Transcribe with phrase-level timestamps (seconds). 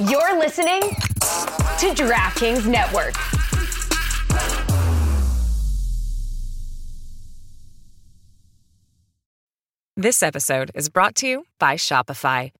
[0.00, 3.14] You're listening to DraftKings Network.
[9.96, 12.50] This episode is brought to you by Shopify.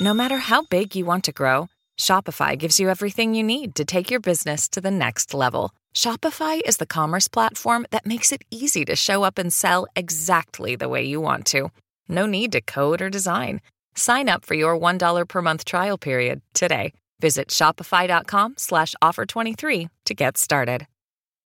[0.00, 3.84] No matter how big you want to grow, Shopify gives you everything you need to
[3.84, 5.70] take your business to the next level.
[5.94, 10.74] Shopify is the commerce platform that makes it easy to show up and sell exactly
[10.74, 11.70] the way you want to.
[12.08, 13.60] No need to code or design.
[13.94, 16.92] Sign up for your $1 per month trial period today.
[17.20, 20.86] Visit shopify.com slash offer 23 to get started.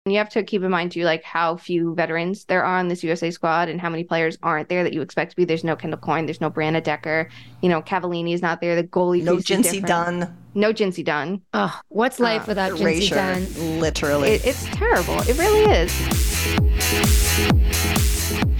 [0.04, 3.04] You have to keep in mind too, like how few veterans there are on this
[3.04, 5.44] USA squad and how many players aren't there that you expect to be.
[5.44, 7.28] There's no Kendall Coyne, there's no Brianna Decker,
[7.62, 8.74] you know, Cavallini is not there.
[8.74, 11.40] The goalie, no face is Dunn, no Jincy Dunn.
[11.54, 13.46] Oh, what's life Uh, without Jincy erasure, Dunn?
[13.80, 14.30] literally.
[14.30, 15.20] It, it's terrible.
[15.20, 15.92] It really is.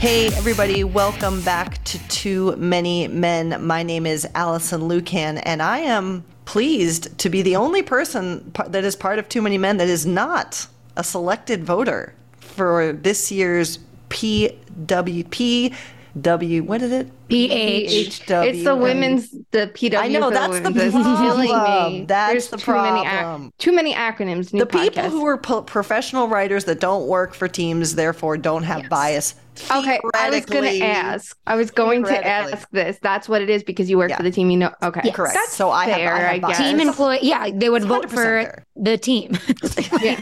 [0.03, 3.65] Hey, everybody, welcome back to Too Many Men.
[3.65, 8.83] My name is Alison Lukan, and I am pleased to be the only person that
[8.83, 13.79] is part of Too Many Men that is not a selected voter for this year's
[14.09, 15.73] PWP.
[16.21, 17.09] W, what is it?
[17.29, 18.27] PH.
[18.27, 18.33] HW.
[18.43, 19.97] It's the women's the PW.
[19.97, 21.93] I know, that's the killing problem.
[21.93, 22.05] me.
[22.07, 23.53] That's There's the too Many ac- problem.
[23.57, 24.51] too many acronyms.
[24.51, 28.89] The people who are po- professional writers that don't work for teams, therefore don't have
[28.91, 29.37] bias.
[29.71, 31.37] Okay, I was going to ask.
[31.47, 32.99] I was going to ask this.
[33.03, 34.17] That's what it is because you work Yeah.
[34.17, 34.51] for the team.
[34.51, 34.75] You know.
[34.83, 35.15] Okay, Yes.
[35.17, 35.35] Correct.
[35.35, 36.59] That's So I have- I have I, guess.
[36.59, 37.19] Team employee.
[37.23, 38.65] Yeah, they would vote for fair.
[38.77, 39.39] the team.
[40.03, 40.21] Yeah.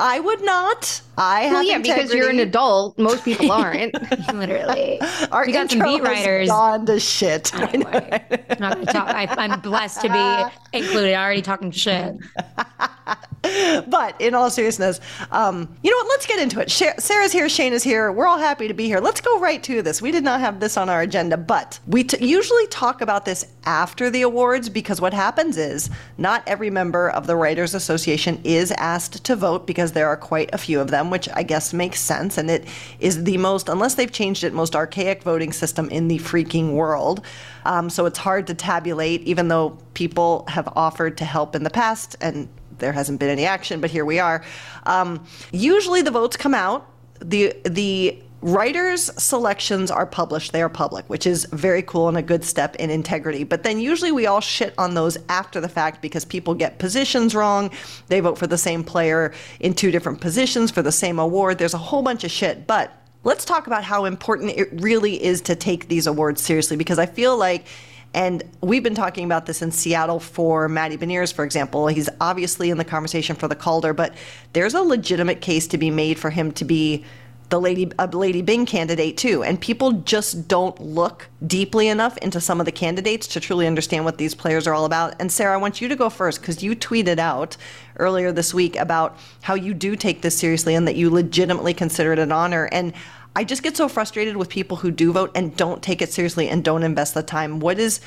[0.00, 1.02] I would not.
[1.18, 2.98] I have Well, yeah, because you're an adult.
[2.98, 3.92] Most people aren't.
[4.32, 5.00] Literally.
[5.32, 6.48] Our We got some intro beat has writers.
[6.48, 7.52] Gone to shit.
[7.54, 9.08] I'm not gonna talk.
[9.08, 10.08] I, I'm blessed to
[10.72, 11.14] be included.
[11.14, 12.14] Already talking shit.
[13.88, 16.08] but in all seriousness, um, you know what?
[16.08, 16.70] Let's get into it.
[16.70, 17.48] Sara's here.
[17.48, 18.12] Shane is here.
[18.12, 19.00] We're all happy to be here.
[19.00, 20.00] Let's go right to this.
[20.00, 23.44] We did not have this on our agenda, but we t- usually talk about this
[23.64, 28.70] after the awards because what happens is not every member of the Writers Association is
[28.72, 32.00] asked to vote because there are quite a few of them, which I guess makes
[32.00, 32.38] sense.
[32.38, 32.66] And it
[33.00, 37.24] is the most, unless they've changed it, most archaic voting system in the freaking world.
[37.64, 41.70] Um, so it's hard to tabulate, even though people have offered to help in the
[41.70, 42.48] past and
[42.82, 44.44] there hasn't been any action, but here we are.
[44.84, 46.86] Um, usually the votes come out.
[47.20, 50.52] The the writers' selections are published.
[50.52, 53.44] They are public, which is very cool and a good step in integrity.
[53.44, 57.34] But then usually we all shit on those after the fact because people get positions
[57.34, 57.70] wrong.
[58.08, 61.58] They vote for the same player in two different positions for the same award.
[61.58, 62.66] There's a whole bunch of shit.
[62.66, 66.98] But let's talk about how important it really is to take these awards seriously because
[66.98, 67.66] I feel like
[68.14, 71.86] and we've been talking about this in Seattle for Matty Beniers, for example.
[71.86, 74.14] He's obviously in the conversation for the Calder, but
[74.52, 77.04] there's a legitimate case to be made for him to be
[77.52, 79.42] the Lady a Lady Byng candidate too.
[79.42, 84.06] And people just don't look deeply enough into some of the candidates to truly understand
[84.06, 85.14] what these players are all about.
[85.20, 87.58] And Sara, I want you to go first because you tweeted out
[87.98, 92.14] earlier this week about how you do take this seriously and that you legitimately consider
[92.14, 92.70] it an honor.
[92.72, 92.94] And
[93.34, 96.48] I just get so frustrated with people who do vote and don't take it seriously
[96.48, 97.60] and don't invest the time.
[97.60, 98.00] What is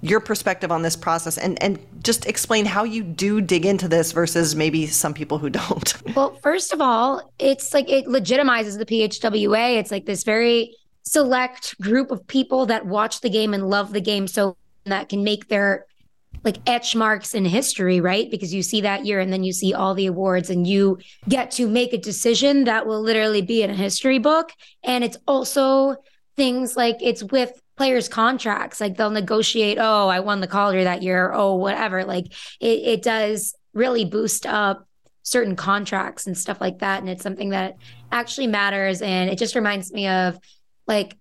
[0.00, 4.12] your perspective on this process and and just explain how you do dig into this
[4.12, 5.94] versus maybe some people who don't.
[6.14, 9.76] Well, first of all, it's like it legitimizes the PHWA.
[9.76, 14.00] It's like this very select group of people that watch the game and love the
[14.00, 15.86] game so that can make their
[16.44, 18.30] like etch marks in history, right?
[18.30, 21.50] Because you see that year and then you see all the awards and you get
[21.52, 24.52] to make a decision that will literally be in a history book.
[24.82, 25.96] And it's also
[26.36, 28.80] things like it's with players' contracts.
[28.80, 32.04] Like they'll negotiate, oh, I won the Calder that year, oh, whatever.
[32.04, 32.26] Like
[32.60, 34.86] it, it does really boost up
[35.22, 37.00] certain contracts and stuff like that.
[37.00, 37.76] And it's something that
[38.10, 39.02] actually matters.
[39.02, 40.38] And it just reminds me of
[40.86, 41.16] like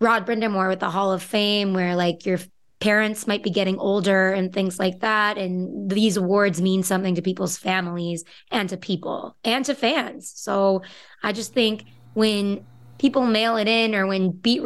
[0.00, 2.38] Rod Brind'Amour with the Hall of Fame, where like your
[2.80, 5.36] parents might be getting older and things like that.
[5.38, 10.32] And these awards mean something to people's families and to people and to fans.
[10.34, 10.82] So
[11.22, 12.64] I just think when
[12.98, 14.62] people mail it in or when beat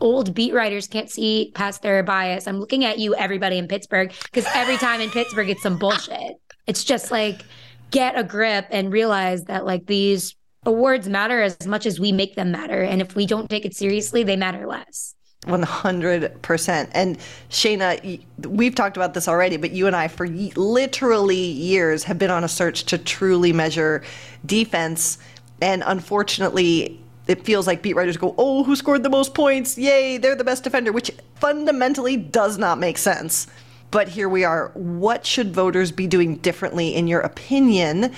[0.00, 4.12] old beat writers can't see past their bias, I'm looking at you, everybody in Pittsburgh,
[4.24, 6.36] because every time in Pittsburgh, it's some bullshit.
[6.66, 7.42] It's just like,
[7.90, 10.34] get a grip and realize that like these
[10.64, 12.82] awards matter as much as we make them matter.
[12.82, 15.15] And if we don't take it seriously, they matter less.
[15.46, 16.88] 100%.
[16.92, 17.18] And
[17.50, 22.30] Shayna, we've talked about this already, but you and I, for literally years, have been
[22.30, 24.02] on a search to truly measure
[24.44, 25.18] defense.
[25.60, 29.78] And unfortunately, it feels like beat writers go, oh, who scored the most points?
[29.78, 33.46] Yay, they're the best defender, which fundamentally does not make sense.
[33.90, 34.70] But here we are.
[34.74, 38.12] What should voters be doing differently, in your opinion,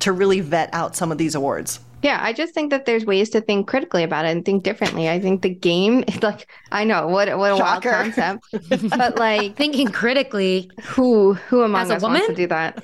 [0.00, 1.80] to really vet out some of these awards?
[2.02, 5.08] Yeah, I just think that there's ways to think critically about it and think differently.
[5.08, 7.90] I think the game, is like, I know what what a Shocker.
[7.90, 12.46] wild concept, but like, Thinking critically, who who among As a us wants to do
[12.46, 12.82] that?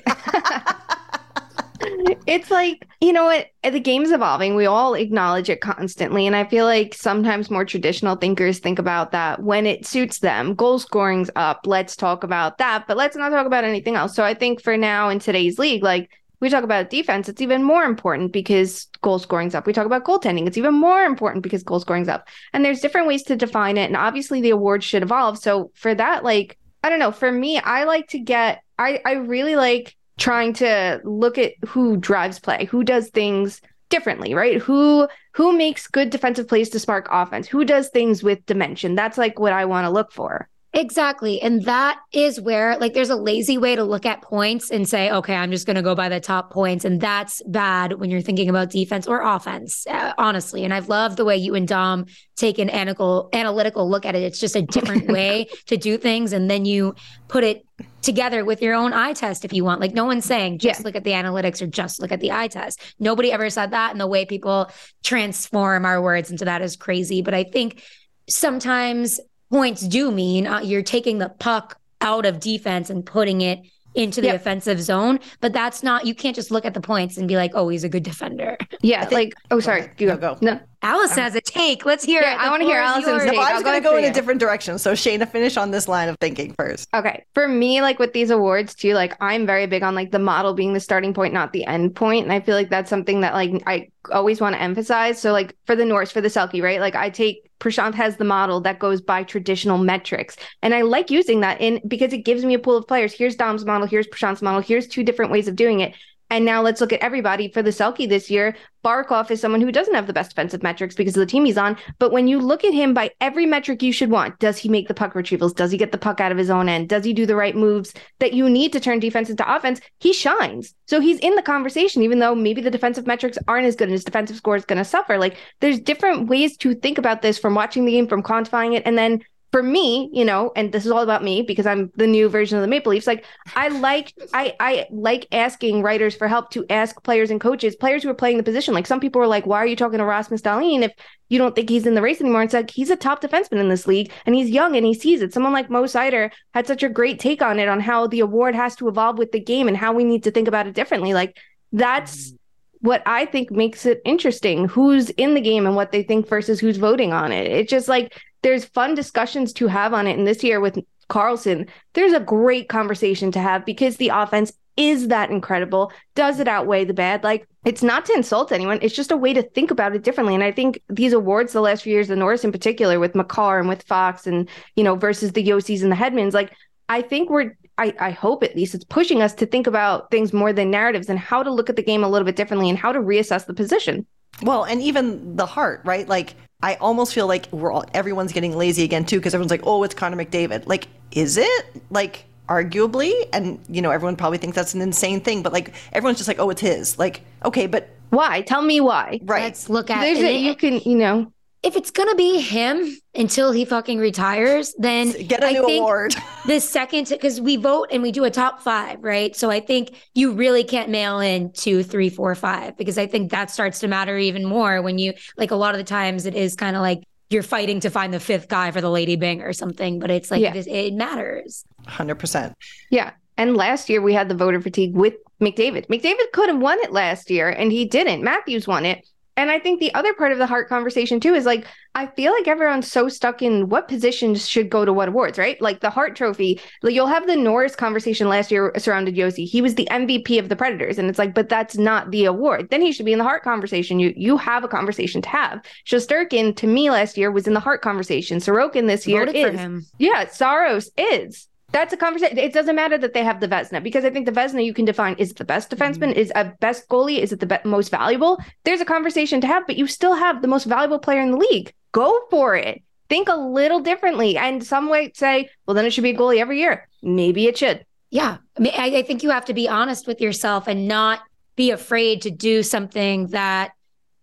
[2.25, 3.47] it's like you know what?
[3.63, 4.55] The game's evolving.
[4.55, 6.25] We all acknowledge it constantly.
[6.25, 10.53] And i feel like sometimes more traditional thinkers think about that when it suits them.
[10.55, 11.61] Goal scoring's up.
[11.65, 12.85] Let's talk about that.
[12.87, 14.15] But let's not talk about anything else.
[14.15, 17.63] So i think for now in today's league like we talk about defense it's even
[17.63, 21.63] more important because goal scoring's up we talk about goaltending it's even more important because
[21.63, 25.03] goal scoring's up and there's different ways to define it and obviously the awards should
[25.03, 29.01] evolve so for that like i don't know for me i like to get i
[29.05, 34.61] i really like trying to look at who drives play, who does things differently, right?
[34.61, 37.47] Who who makes good defensive plays to spark offense?
[37.47, 38.95] Who does things with dimension?
[38.95, 40.49] That's like what I want to look for.
[40.77, 41.41] Exactly.
[41.41, 45.09] And that is where, like, there's a lazy way to look at points and say,
[45.09, 46.85] okay, I'm just going to go by the top points.
[46.85, 50.63] And that's bad when you're thinking about defense or offense, uh, honestly.
[50.63, 54.21] And I've loved the way you and Dom take an analytical, analytical look at it.
[54.21, 56.31] It's just a different way to do things.
[56.31, 56.93] And then you
[57.27, 57.65] put it
[58.03, 59.81] together with your own eye test if you want.
[59.81, 60.85] Like, no one's saying just Yeah.
[60.85, 62.79] look at the analytics or just look at the eye test.
[62.99, 63.93] Nobody ever said that.
[63.93, 64.69] And the way people
[65.03, 67.23] transform our words into that is crazy.
[67.23, 67.81] But I think
[68.29, 69.19] sometimes
[69.51, 73.59] points do mean uh, you're taking the puck out of defense and putting it
[73.95, 74.35] into the Yep.
[74.35, 75.19] offensive zone.
[75.41, 77.83] But that's not, you can't just look at the points and be like, oh, he's
[77.83, 78.55] a good defender.
[78.81, 80.17] Yeah, think- like oh sorry, you go.
[80.17, 80.37] go.
[80.41, 80.59] No.
[80.83, 81.85] Alison has a take.
[81.85, 82.39] Let's hear Yeah, it.
[82.39, 83.23] I wanna hear floor Alison's yours.
[83.23, 83.33] take.
[83.33, 84.77] Well, I I'll was going to go for in a different direction.
[84.79, 86.87] So Shayna, finish on this line of thinking first.
[86.93, 87.25] Okay.
[87.33, 90.53] For me, like with these awards too, like I'm very big on like the model
[90.53, 92.23] being the starting point, not the end point.
[92.23, 95.19] And I feel like that's something that like I always want to emphasize.
[95.19, 96.79] So like for the Norris, for the Selke, right?
[96.79, 100.35] Like I take Prashant has the model that goes by traditional metrics.
[100.61, 103.13] And I like using that in because it gives me a pool of players.
[103.13, 105.93] Here's Dom's model, here's Prashant's model, here's two different ways of doing it.
[106.29, 108.55] And now let's look at everybody for the Selke this year.
[108.83, 111.57] Barkov is someone who doesn't have the best defensive metrics because of the team he's
[111.57, 111.77] on.
[111.99, 114.87] But when you look at him by every metric you should want, does he make
[114.87, 115.55] the puck retrievals?
[115.55, 116.89] Does he get the puck out of his own end?
[116.89, 119.81] Does he do the right moves that you need to turn defense into offense?
[119.99, 120.73] He shines.
[120.87, 123.93] So he's in the conversation, even though maybe the defensive metrics aren't as good and
[123.93, 125.17] his defensive score is going to suffer.
[125.17, 128.83] Like there's different ways to think about this from watching the game, from quantifying it.
[128.85, 129.21] And then
[129.51, 132.57] for me, you know, and this is all about me because I'm the new version
[132.57, 133.07] of the Maple Leafs.
[133.07, 137.75] Like I like I I like asking writers for help to ask players and coaches,
[137.75, 138.73] players who are playing the position.
[138.73, 140.91] Like some people are like, why are you talking to Rasmus Dahlin if
[141.29, 142.43] you don't think he's in the race anymore?
[142.43, 145.21] It's like he's a top defenseman in this league and he's young and he sees
[145.21, 145.33] it.
[145.33, 148.53] Someone like Mo Seider had such a great take on it on how the award
[148.53, 151.13] has to evolve with the game and how we need to think about it differently.
[151.13, 151.37] Like
[151.71, 152.36] that's mm.
[152.81, 156.59] What I think makes it interesting who's in the game and what they think versus
[156.59, 157.51] who's voting on it.
[157.51, 160.17] It's just like there's fun discussions to have on it.
[160.17, 165.07] And this year with Carlson, there's a great conversation to have because the offense is
[165.07, 165.91] that incredible.
[166.13, 167.23] Does it outweigh the bad?
[167.23, 168.79] Like it's not to insult anyone.
[168.81, 170.35] It's just a way to think about it differently.
[170.35, 173.59] And I think these awards the last few years, the Norris in particular, with Makar
[173.59, 176.53] and with Fox and, you know, versus the Josis and the Hedmans, like
[176.87, 180.33] I think we're I, I hope at least it's pushing us to think about things
[180.33, 182.77] more than narratives and how to look at the game a little bit differently and
[182.77, 184.05] how to reassess the position.
[184.41, 186.07] Well, and even the Hart, right?
[186.07, 189.65] Like I almost feel like we're all everyone's getting lazy again too because everyone's like,
[189.65, 191.65] "Oh, it's Connor McDavid." Like, is it?
[191.89, 196.17] Like arguably, and you know, everyone probably thinks that's an insane thing, but like everyone's
[196.17, 198.41] just like, "Oh, it's his." Like, okay, but Why?
[198.41, 199.19] Tell me why.
[199.23, 199.43] right.
[199.43, 201.31] Let's look at There's and a, it- you can, you know,
[201.67, 205.81] if it's gonna be him until he fucking retires, then Get a I new think
[205.81, 206.15] award.
[206.45, 209.35] the second because we vote and we do a top five, right?
[209.35, 213.31] So I think you really can't mail in two, three, four, five because I think
[213.31, 216.35] that starts to matter even more when you like a lot of the times it
[216.35, 219.41] is kind of like you're fighting to find the fifth guy for the Lady Byng
[219.41, 220.55] or something, but it's like Yeah.
[220.55, 221.65] it, it matters.
[221.85, 222.53] 100%.
[222.89, 223.11] yeah.
[223.39, 225.87] And last year we had the voter fatigue with McDavid.
[225.87, 228.23] McDavid could have won it last year and he didn't.
[228.23, 229.05] Matthews won it.
[229.37, 232.31] And I think the other part of the Hart conversation too is like I feel
[232.33, 235.59] like everyone's so stuck in what positions should go to what awards, right?
[235.61, 239.45] Like the Hart Trophy, like you'll have the Norris conversation last year surrounded Josi.
[239.47, 242.69] He was the MVP of the Predators, and it's like, but that's not the award.
[242.71, 243.99] Then he should be in the Hart conversation.
[243.99, 245.63] You you have a conversation to have.
[245.85, 248.39] Shesterkin to me last year was in the Hart conversation.
[248.39, 249.45] Sorokin this year Voted is.
[249.45, 249.85] for him.
[249.99, 251.47] Yeah, Saros is.
[251.71, 252.37] That's a conversation.
[252.37, 254.85] It doesn't matter that they have the Vezina because I think the Vezina you can
[254.85, 256.19] define is it the best defenseman, mm-hmm.
[256.19, 258.41] is a best goalie, is it the be- most valuable?
[258.63, 261.37] There's a conversation to have, but you still have the most valuable player in the
[261.37, 261.73] league.
[261.91, 262.83] Go for it.
[263.09, 264.37] Think a little differently.
[264.37, 266.87] And some might say, well, then it should be a goalie every year.
[267.03, 267.85] Maybe it should.
[268.11, 268.37] Yeah.
[268.57, 271.21] I mean, I, I think you have to be honest with yourself and not
[271.57, 273.71] be afraid to do something that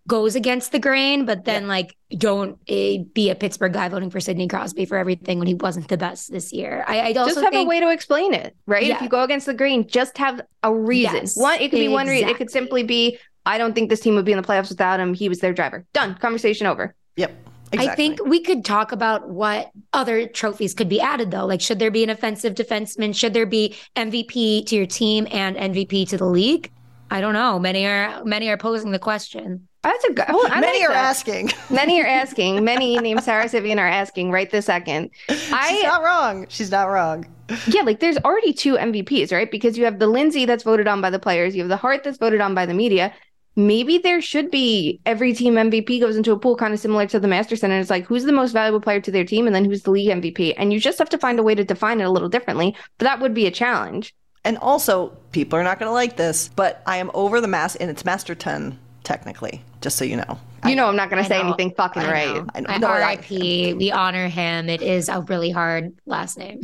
[0.07, 4.21] goes against the grain, but then like don't eh, be a Pittsburgh guy voting for
[4.21, 6.85] Sidney Crosby for everything when he wasn't the best this year.
[6.87, 8.85] I, I also just have think a way to explain it, right?
[8.85, 8.97] Yeah.
[8.97, 11.15] If you go against the grain, just have a reason.
[11.15, 12.29] Yes, one, it could be one reason.
[12.29, 15.01] It could simply be I don't think this team would be in the playoffs without
[15.01, 15.15] him.
[15.15, 15.85] He was their driver.
[15.93, 16.15] Done.
[16.17, 16.95] Conversation over.
[17.17, 17.33] Yep.
[17.73, 17.93] Exactly.
[17.93, 21.47] I think we could talk about what other trophies could be added though.
[21.47, 23.17] Like, should there be an offensive defenseman?
[23.17, 26.71] Should there be MVP to your team and MVP to the league?
[27.11, 27.59] I don't know.
[27.59, 29.69] Many are many are posing the question.
[29.87, 30.25] Oh, that's a good.
[30.29, 31.05] Oh, I Many like are that.
[31.05, 31.51] asking.
[31.71, 32.65] Many are asking.
[32.65, 35.11] Many named Sara Civian are asking right this second.
[35.29, 36.47] She's I not wrong.
[36.49, 37.27] She's not wrong.
[37.67, 39.51] yeah, like there's already two MVPs, right?
[39.51, 42.03] Because you have the Lindsay that's voted on by the players, you have the Hart
[42.03, 43.13] that's voted on by the media.
[43.57, 47.21] Maybe there should be every team MVP goes into a pool kind of similar to
[47.21, 49.65] the Masterson, and it's like who's the most valuable player to their team, and then
[49.67, 52.05] who's the league MVP, and you just have to find a way to define it
[52.05, 52.75] a little differently.
[52.99, 54.15] But that would be a challenge.
[54.45, 57.77] And also, people are not going to like this, but I am over the mass,
[57.77, 60.39] and it's Masterton, technically, just so you know.
[60.67, 61.49] You know, I'm not going to say know.
[61.49, 62.35] anything fucking I right.
[62.35, 62.47] know.
[62.55, 62.67] I know.
[62.71, 63.75] I- No, I- R.I.P.
[63.79, 64.69] We honor him.
[64.71, 66.63] It is a really hard last name.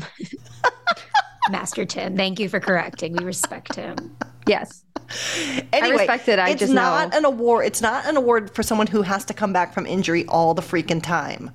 [1.50, 2.16] Masterton.
[2.16, 3.14] Thank you for correcting.
[3.16, 4.16] We respect him.
[4.46, 4.84] Yes.
[5.72, 7.18] Anyway, respect it, I it's just not know.
[7.18, 7.66] an award.
[7.66, 10.62] It's not an award for someone who has to come back from injury all the
[10.62, 11.50] freaking time.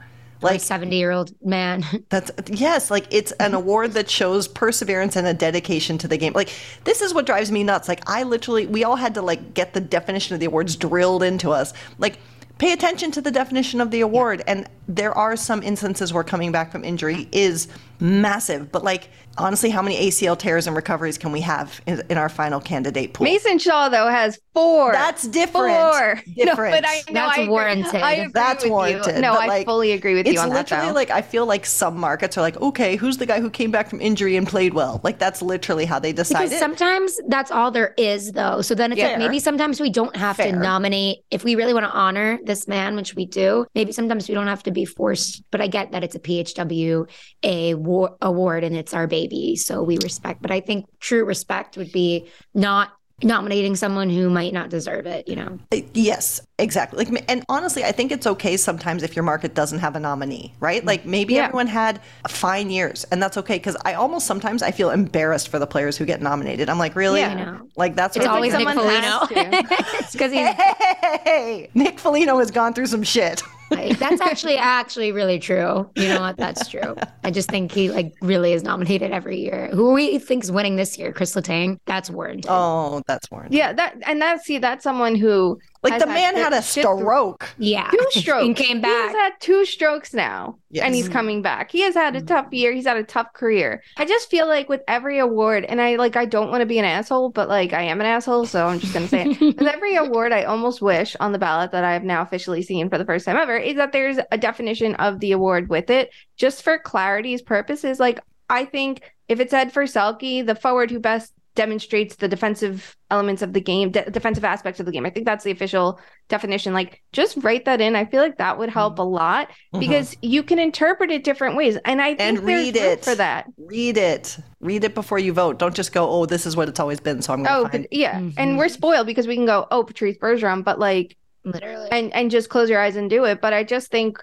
[0.45, 1.83] Like Like 70 year old man.
[2.09, 3.55] that's yes, like it's an mm-hmm.
[3.55, 6.33] award that shows perseverance and a dedication to the game.
[6.33, 6.49] Like
[6.83, 7.87] this is what drives me nuts.
[7.87, 11.23] Like I literally, we all had to like get the definition of the awards drilled
[11.23, 11.73] into us.
[11.97, 12.19] Like
[12.57, 14.43] pay attention to the definition of the award.
[14.47, 17.67] And there are some instances where coming back from injury is
[17.99, 18.71] massive.
[18.71, 22.29] But like honestly, how many ACL tears and recoveries can we have in, in our
[22.29, 23.23] final candidate pool?
[23.25, 24.91] Mason Shaw though has four.
[24.91, 25.75] That's different.
[25.75, 26.21] Four.
[26.45, 27.47] No, but I know That's I agree.
[27.49, 27.95] warranted.
[27.95, 29.15] I agree That's with warranted.
[29.15, 29.21] You.
[29.21, 30.61] No, but, I fully agree with you on that.
[30.61, 33.49] It's literally like I feel like some markets are like, okay, who's the guy who
[33.49, 35.01] came back from injury and played well?
[35.03, 36.59] Like that's literally how they decide Because it.
[36.59, 38.61] sometimes that's all there is, though.
[38.61, 39.07] So then it's Yeah.
[39.09, 40.51] like maybe sometimes we don't have Fair.
[40.51, 43.65] to nominate if we really want to honor this man, which we do.
[43.73, 45.43] Maybe sometimes we don't have to be forced.
[45.51, 47.09] But I get that it's a PHW
[47.43, 50.41] a war- award and it's our baby, so we respect.
[50.41, 52.91] But I think true respect would be not
[53.23, 55.25] nominating someone who might not deserve it.
[55.25, 57.05] You know, uh, Yes, exactly.
[57.05, 60.53] Like, and honestly, I think it's okay sometimes if your market doesn't have a nominee,
[60.59, 60.79] right?
[60.79, 60.87] Mm-hmm.
[60.87, 61.45] Like maybe Yeah.
[61.45, 63.55] everyone had fine years, and that's okay.
[63.55, 66.69] Because I almost sometimes I feel embarrassed for the players who get nominated.
[66.69, 67.21] I'm like, really?
[67.21, 67.29] Yeah.
[67.29, 67.69] I know.
[67.77, 69.19] Like that's it's what always Nick Foligno.
[69.31, 70.49] it's because he's
[71.23, 73.41] Hey, Nick Foligno has gone through some shit.
[73.71, 75.89] Like, that's actually actually really true.
[75.95, 76.37] You know what?
[76.37, 76.95] That's true.
[77.23, 79.69] I just think he like really is nominated every year.
[79.73, 81.11] Who we think's is winning this year?
[81.11, 81.79] Chris Letang.
[81.85, 82.45] That's warranted.
[82.49, 83.57] Oh, that's warranted.
[83.57, 85.59] yeah, that and that's see that's someone who
[85.91, 87.49] Like the man had a shit through- stroke.
[87.57, 88.45] yeah, Two strokes.
[88.45, 89.15] and came He has back.
[89.15, 90.85] had two strokes now, Yes.
[90.85, 91.71] and he's coming back.
[91.71, 92.27] He has had a mm.
[92.27, 92.73] tough year.
[92.73, 93.81] He's had a tough career.
[93.97, 96.79] I just feel like with every award, and I like I don't want to be
[96.79, 99.39] an asshole, but like I am an asshole, so I'm just gonna say it.
[99.57, 102.89] with every award, I almost wish on the ballot that I have now officially seen
[102.89, 106.11] for the first time ever is that there's a definition of the award with it,
[106.37, 107.99] just for clarity's purposes.
[107.99, 112.95] Like I think if it said for Selke, the forward who best demonstrates the defensive
[113.09, 115.05] elements of the game, de- defensive aspects of the game.
[115.05, 116.73] I think that's the official definition.
[116.73, 117.95] Like, just write that in.
[117.95, 119.01] I feel like that would help mm-hmm.
[119.01, 119.79] a lot mm-hmm.
[119.79, 123.03] because you can interpret it different ways, and I think And read it.
[123.03, 123.45] for that.
[123.57, 124.37] Read it.
[124.59, 125.57] Read it before you vote.
[125.59, 127.21] Don't just go, oh, this is what it's always been.
[127.21, 128.37] So I'm going to Oh, find but yeah, mm-hmm.
[128.37, 131.87] and we're spoiled because we can go, oh, Patrice Bergeron, but like, Literally.
[131.91, 133.39] and and just close your eyes and do it.
[133.41, 134.17] But I just think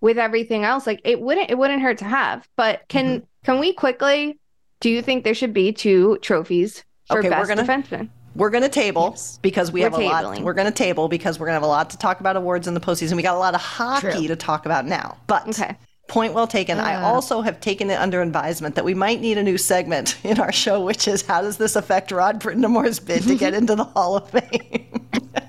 [0.00, 2.46] with everything else, like it wouldn't it wouldn't hurt to have.
[2.56, 3.24] But can Mm-hmm.
[3.44, 4.38] can we quickly?
[4.80, 8.08] Do you think there should be two trophies for Okay, we're best gonna- defenseman?
[8.34, 9.38] We're going to table Yes.
[9.40, 10.42] because we We're have a lot.
[10.42, 12.68] We're going to table because we're going to have a lot to talk about awards
[12.68, 13.16] in the postseason.
[13.16, 14.26] We got a lot of hockey True.
[14.28, 15.16] to talk about now.
[15.26, 15.74] But Okay.
[16.08, 16.78] point well taken.
[16.78, 17.06] I Uh.
[17.06, 20.52] also have taken it under advisement that we might need a new segment in our
[20.52, 24.16] show, which is how does this affect Rod Brind'Amour's bid to get into the Hall
[24.16, 25.08] of Fame?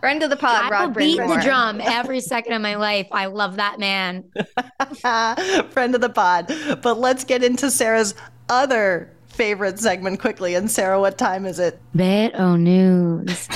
[0.00, 3.08] Friend of the pod, I will Rod beat the drum every second of my life.
[3.12, 4.24] I love that man.
[5.70, 6.52] Friend of the pod.
[6.82, 8.14] But let's get into Sara's
[8.48, 10.54] other favorite segment quickly.
[10.54, 11.80] And Sara, what time is it?
[11.94, 13.46] Bit O News.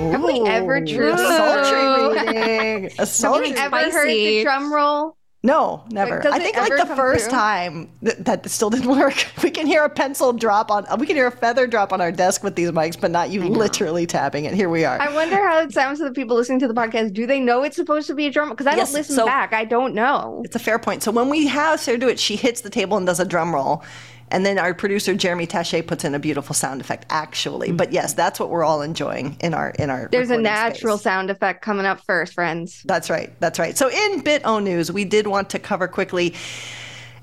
[0.00, 2.90] Have we ever Ooh, truly- a sultry reading?
[2.98, 5.16] A Have we ever heard the drum roll?
[5.42, 6.20] No, never.
[6.20, 7.32] does I think like the first through?
[7.38, 9.14] time th- that still didn't work.
[9.42, 12.12] We can hear a pencil drop on, we can hear a feather drop on our
[12.12, 14.52] desk with these mics, but not you literally tapping it.
[14.52, 15.00] Here we are.
[15.00, 17.14] I wonder how it sounds to the people listening to the podcast.
[17.14, 18.50] Do they know it's supposed to be a drum?
[18.50, 19.54] Because I Yes, don't listen so- back.
[19.54, 20.42] I don't know.
[20.44, 21.02] It's a fair point.
[21.02, 23.54] So when we have Sara do it, she hits the table and does a drum
[23.54, 23.82] roll.
[24.30, 27.72] And then our producer Jeremy Taché puts in a beautiful sound effect, actually.
[27.72, 27.94] But mm-hmm.
[27.94, 30.08] yes, that's what we're all enjoying in our in our.
[30.10, 31.04] There's a natural space.
[31.04, 32.82] sound effect coming up first, friends.
[32.84, 33.32] That's right.
[33.40, 33.76] That's right.
[33.76, 36.34] So in Bit O News, we did want to cover quickly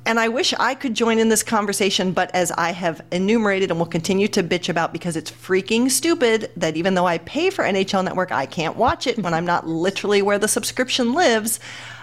[0.07, 3.77] And I wish I could join in this conversation, but as I have enumerated and
[3.77, 7.65] will continue to bitch about because it's freaking stupid that even though I pay for
[7.65, 11.59] NHL Network, I can't watch it when I'm not literally where the subscription lives.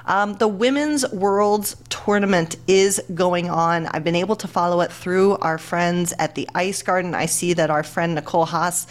[0.07, 3.87] Um, the Women's Worlds Tournament is going on.
[3.87, 7.15] I've been able to follow it through our friends at the Ice Garden.
[7.15, 8.87] I see that our friend Nicole Haase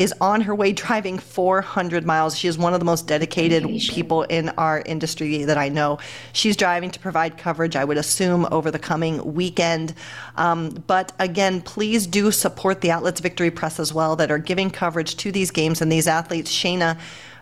[0.00, 2.36] is on her way driving 400 miles.
[2.36, 5.98] She is one of the most dedicated people in our industry that I know.
[6.32, 9.94] She's driving to provide coverage, I would assume, over the coming weekend.
[10.36, 14.70] Um, but again, please do support the Outlets Victory Press as well that are giving
[14.70, 16.50] coverage to these games and these athletes.
[16.50, 16.98] Shayna,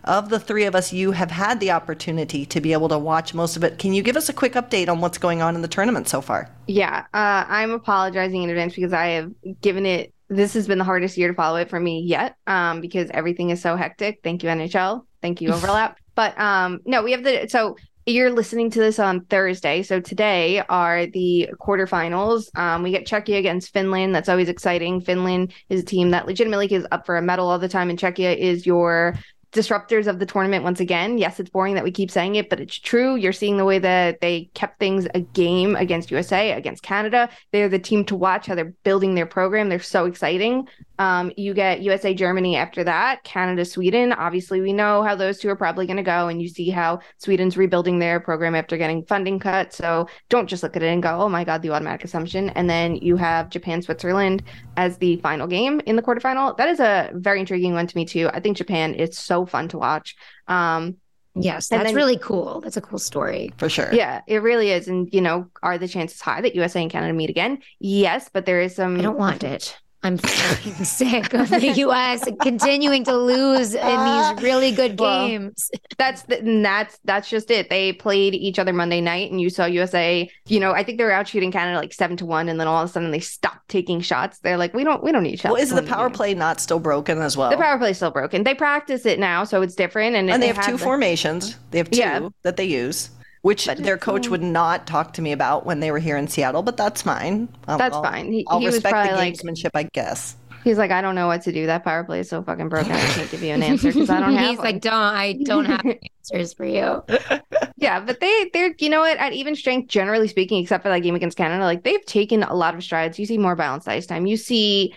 [0.07, 3.33] of the three of us, you have had the opportunity to be able to watch
[3.33, 3.77] most of it.
[3.77, 6.21] Can you give us a quick update on what's going on in the tournament so
[6.21, 6.49] far?
[6.67, 10.13] Yeah, uh, I'm apologizing in advance because I have given it.
[10.29, 13.49] This has been the hardest year to follow it for me yet, um, because everything
[13.49, 14.19] is so hectic.
[14.23, 15.03] Thank you NHL.
[15.21, 15.97] Thank you Overlap.
[16.15, 19.83] but um, no, we have the so you're listening to this on Thursday.
[19.83, 22.57] So today are the quarterfinals.
[22.57, 24.15] Um, we get Czechia against Finland.
[24.15, 25.01] That's always exciting.
[25.01, 27.99] Finland is a team that legitimately is up for a medal all the time, and
[27.99, 29.15] Czechia is your
[29.51, 31.17] disruptors of the tournament once again.
[31.17, 33.15] Yes, it's boring that we keep saying it, but it's true.
[33.15, 37.29] You're seeing the way that they kept things a game against USA, against Canada.
[37.51, 39.69] They're the team to watch how they're building their program.
[39.69, 40.67] They're so exciting.
[40.99, 44.13] Um, you get USA, Germany after that, Canada, Sweden.
[44.13, 46.99] Obviously, we know how those two are probably going to go, and you see how
[47.19, 49.73] Sweden's rebuilding their program after getting funding cut.
[49.73, 52.49] So don't just look at it and go, oh my God, the automatic assumption.
[52.51, 54.43] And then you have Japan, Switzerland
[54.75, 56.57] as the final game in the quarterfinal.
[56.57, 58.29] That is a very intriguing one to me, too.
[58.33, 60.15] I think Japan is so fun to watch.
[60.47, 60.97] Um,
[61.39, 62.61] Yes, that's then, really cool.
[62.61, 63.53] That's a cool story.
[63.57, 63.93] For sure.
[63.93, 64.87] Yeah, it really is.
[64.87, 67.59] And, you know, are the chances high that USA and Canada meet again?
[67.79, 68.97] Yes, but there is some.
[68.97, 69.77] I don't want it.
[70.03, 72.23] I'm fucking sick of the U.S.
[72.41, 75.71] continuing to lose in these really good well, games.
[75.97, 77.71] That's the, that's that's just it.
[77.71, 80.29] They played each other Monday night, and you saw USA.
[80.45, 82.67] You know, I think they were out shooting Canada like seven to one, and then
[82.67, 84.37] all of a sudden they stopped taking shots.
[84.39, 85.53] They're like, we don't we don't need shots.
[85.53, 87.49] Well, is the power play not still broken as well?
[87.49, 88.43] The power play is still broken.
[88.43, 90.15] They practice it now, so it's different.
[90.15, 91.57] And, and they, have two the, formations.
[91.71, 92.29] They have two yeah.
[92.43, 93.09] that they use
[93.41, 96.27] which but their coach would not talk to me about when they were here in
[96.27, 97.49] Seattle, but that's fine.
[97.67, 98.31] I'll, that's fine.
[98.31, 100.35] He, I'll he respect the gamesmanship, like, I guess.
[100.63, 101.65] He's like, I don't know what to do.
[101.65, 102.91] That power play is so fucking broken.
[102.91, 104.49] I can't give you an answer because I don't have.
[104.49, 104.65] He's one.
[104.65, 104.93] like, don't.
[104.93, 105.85] I don't have
[106.19, 107.03] answers for you.
[107.77, 109.17] yeah, but they, they're, you know what?
[109.17, 112.53] At even strength, generally speaking, except for that game against Canada, like they've taken a
[112.53, 113.17] lot of strides.
[113.17, 114.25] You see more balanced ice time.
[114.25, 114.93] You see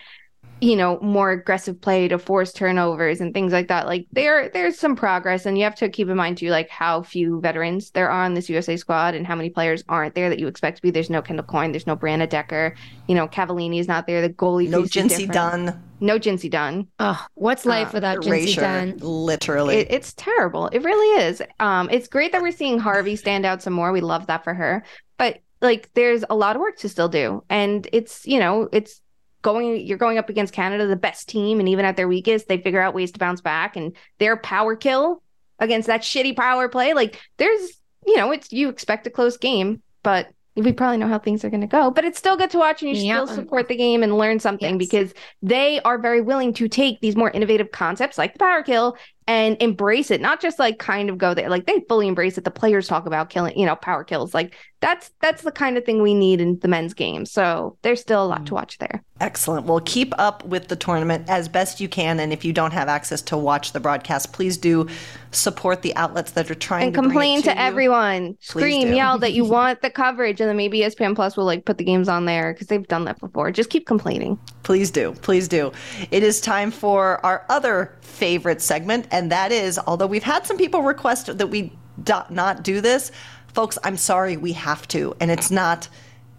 [0.61, 4.77] you know more aggressive play to force turnovers and things like that like there there's
[4.77, 8.09] some progress and you have to keep in mind too like how few veterans there
[8.09, 10.81] are on this usa squad and how many players aren't there that you expect to
[10.83, 10.91] be.
[10.91, 12.75] There's no kendall coyne there's no Brianna Decker
[13.07, 15.81] you know cavallini is not there the goalie no Jincy Dunn.
[15.99, 16.87] No Jincy Dunn.
[16.99, 18.97] Oh what's life uh, without Jincy Dunn?
[18.99, 19.77] literally.
[19.77, 20.67] It, it's terrible.
[20.67, 21.41] It really is.
[21.59, 23.91] Um it's great that we're seeing harvey stand out some more.
[23.91, 24.83] We love that for her.
[25.17, 29.01] But like there's a lot of work to still do and it's you know it's
[29.41, 32.57] going you're going up against Canada, the best team, and even at their weakest, they
[32.57, 33.75] figure out ways to bounce back.
[33.75, 35.21] And their power kill
[35.59, 39.81] against that shitty power play, like there's you know, it's you expect a close game,
[40.03, 42.57] but we probably know how things are going to go, but it's still good to
[42.57, 43.27] watch and you yep.
[43.27, 44.89] still support the game and learn something yes.
[44.89, 48.97] because they are very willing to take these more innovative concepts like the power kill
[49.31, 51.49] and embrace it, not just like kind of go there.
[51.49, 52.43] Like they fully embrace it.
[52.43, 54.33] The players talk about killing, you know, power kills.
[54.33, 57.25] Like that's that's the kind of thing we need in the men's game.
[57.25, 58.55] So there's still a lot to mm.
[58.55, 59.03] watch there.
[59.21, 59.67] Excellent.
[59.67, 62.89] Well, keep up with the tournament as best you can, and if you don't have
[62.89, 64.87] access to watch the broadcast, please do
[65.29, 68.35] support the outlets that are trying to and to complain to, to everyone.
[68.41, 71.77] Scream, yell that you want the coverage, and then maybe ESPN Plus will like put
[71.77, 73.51] the games on there because they've done that before.
[73.51, 74.37] Just keep complaining.
[74.63, 75.13] Please do.
[75.21, 75.71] Please do.
[76.09, 80.57] It is time for our other favorite segment, and that is although we've had some
[80.57, 81.71] people request that we
[82.03, 83.11] do not do this,
[83.53, 85.15] folks, I'm sorry, we have to.
[85.19, 85.87] And it's not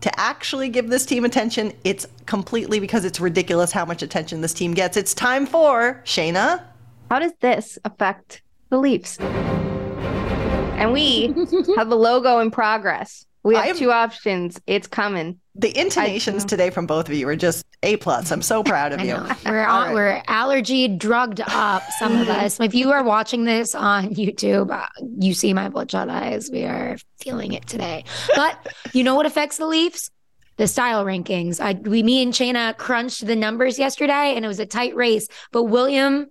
[0.00, 4.52] to actually give this team attention, it's completely because it's ridiculous how much attention this
[4.52, 4.96] team gets.
[4.96, 6.64] It's time for Shayna.
[7.08, 9.20] How does this affect the Leafs?
[9.20, 11.32] And we
[11.76, 13.26] have a logo in progress.
[13.44, 14.60] We have am, two options.
[14.66, 15.40] It's coming.
[15.56, 18.30] The intonations today from both of you are just a plus.
[18.30, 19.14] I'm so proud of you.
[19.44, 19.94] We're all, right.
[19.94, 21.82] we're allergy drugged up.
[21.98, 22.60] Some of us.
[22.60, 24.86] If you are watching this on YouTube, uh,
[25.18, 26.50] you see my bloodshot eyes.
[26.52, 28.04] We are feeling it today.
[28.36, 30.10] But you know what affects the Leafs?
[30.58, 31.60] The style rankings.
[31.60, 35.26] I we me and Shayna crunched the numbers yesterday, and it was a tight race.
[35.50, 36.30] But William,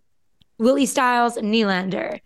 [0.57, 2.21] Willie Styles, Nylander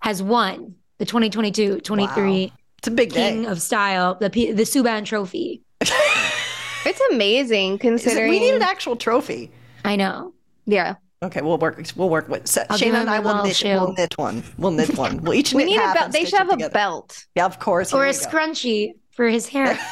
[0.00, 2.56] has won the 2022-23 wow.
[2.78, 3.48] It's a big king day.
[3.48, 5.62] of style, the the Subban Trophy.
[5.80, 9.50] it's amazing considering we need an actual trophy.
[9.84, 10.32] I know.
[10.66, 10.96] Yeah.
[11.20, 11.82] Okay, we'll work.
[11.96, 14.44] We'll work with so, Shayna and I will knit, we'll knit one.
[14.56, 15.20] We'll knit one.
[15.22, 16.12] We'll each we knit need a belt.
[16.12, 17.26] They should have a belt.
[17.34, 17.92] Yeah, of course.
[17.92, 19.78] Or a scrunchie for his hair.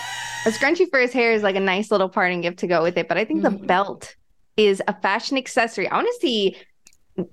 [0.47, 2.97] A scrunchie for his hair is like a nice little parting gift to go with
[2.97, 3.57] it, but I think mm-hmm.
[3.57, 4.15] the belt
[4.57, 5.89] is a fashion accessory.
[5.89, 6.57] I want to see,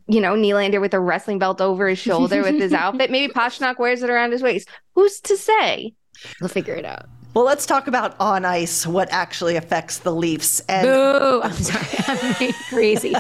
[0.07, 3.11] you know, Nylander with a wrestling belt over his shoulder with his outfit.
[3.11, 4.69] Maybe Pastrnak wears it around his waist.
[4.95, 5.93] Who's to say?
[6.39, 7.05] We'll figure it out.
[7.33, 10.59] Well, let's talk about on ice, what actually affects the Leafs.
[10.69, 11.41] And Boo!
[11.43, 13.15] I'm sorry, I'm crazy.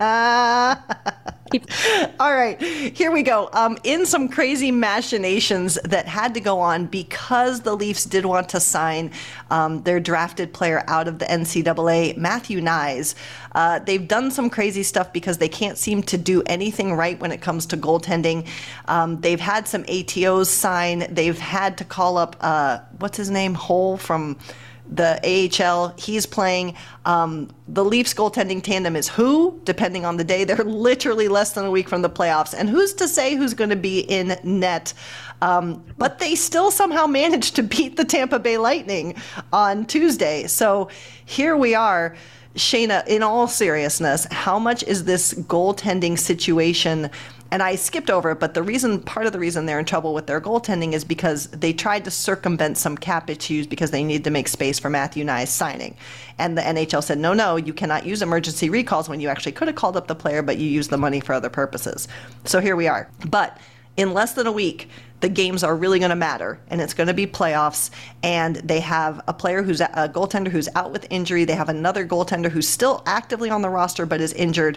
[2.20, 3.48] All right, here we go.
[3.52, 8.48] Um, in some crazy machinations that had to go on because the Leafs did want
[8.50, 9.12] to sign
[9.50, 13.14] um, their drafted player out of the NCAA, Matthew Knies.
[13.54, 17.30] Uh, they've done some crazy stuff because they can't seem to do anything right when
[17.30, 18.46] it comes to goaltending.
[18.86, 21.06] Um, they've had some ATOs sign.
[21.10, 24.38] They've had to call up, uh, what's his name, Hole from
[24.88, 25.94] the AHL.
[25.96, 26.74] He's playing.
[27.04, 29.60] Um, the Leafs goaltending tandem is who?
[29.64, 32.54] Depending on the day, they're literally less than a week from the playoffs.
[32.56, 34.94] And who's to say who's going to be in net?
[35.42, 39.16] Um, but they still somehow managed to beat the Tampa Bay Lightning
[39.52, 40.46] on Tuesday.
[40.46, 40.88] So
[41.24, 42.16] here we are.
[42.54, 47.10] Shayna, in all seriousness, how much is this goaltending situation
[47.54, 50.12] and I skipped over it, but the reason, part of the reason they're in trouble
[50.12, 54.24] with their goaltending is because they tried to circumvent some cap issues because they needed
[54.24, 55.96] to make space for Matthew Knies signing.
[56.36, 59.68] And the NHL said, no, no, you cannot use emergency recalls when you actually could
[59.68, 62.08] have called up the player, but you use the money for other purposes.
[62.44, 63.08] So here we are.
[63.24, 63.56] But
[63.96, 64.88] in less than a week,
[65.20, 67.90] the games are really going to matter and it's going to be playoffs
[68.24, 72.06] and they have a player who's a goaltender who's out with injury they have another
[72.06, 74.76] goaltender who's still actively on the roster but is injured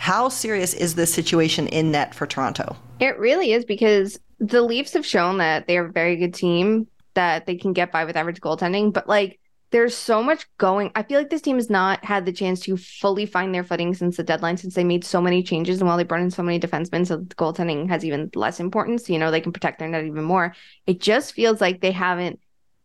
[0.00, 2.74] how serious is this situation in net for Toronto?
[3.00, 7.44] It really is because the Leafs have shown that they're a very good team, that
[7.44, 9.38] they can get by with average goaltending, but like
[9.72, 10.90] there's so much going.
[10.94, 13.92] I feel like this team has not had the chance to fully find their footing
[13.92, 16.42] since the deadline, since they made so many changes and while they brought in so
[16.42, 19.10] many defensemen, so the goaltending has even less importance.
[19.10, 20.54] You know, they can protect their net even more.
[20.86, 22.40] It just feels like they haven't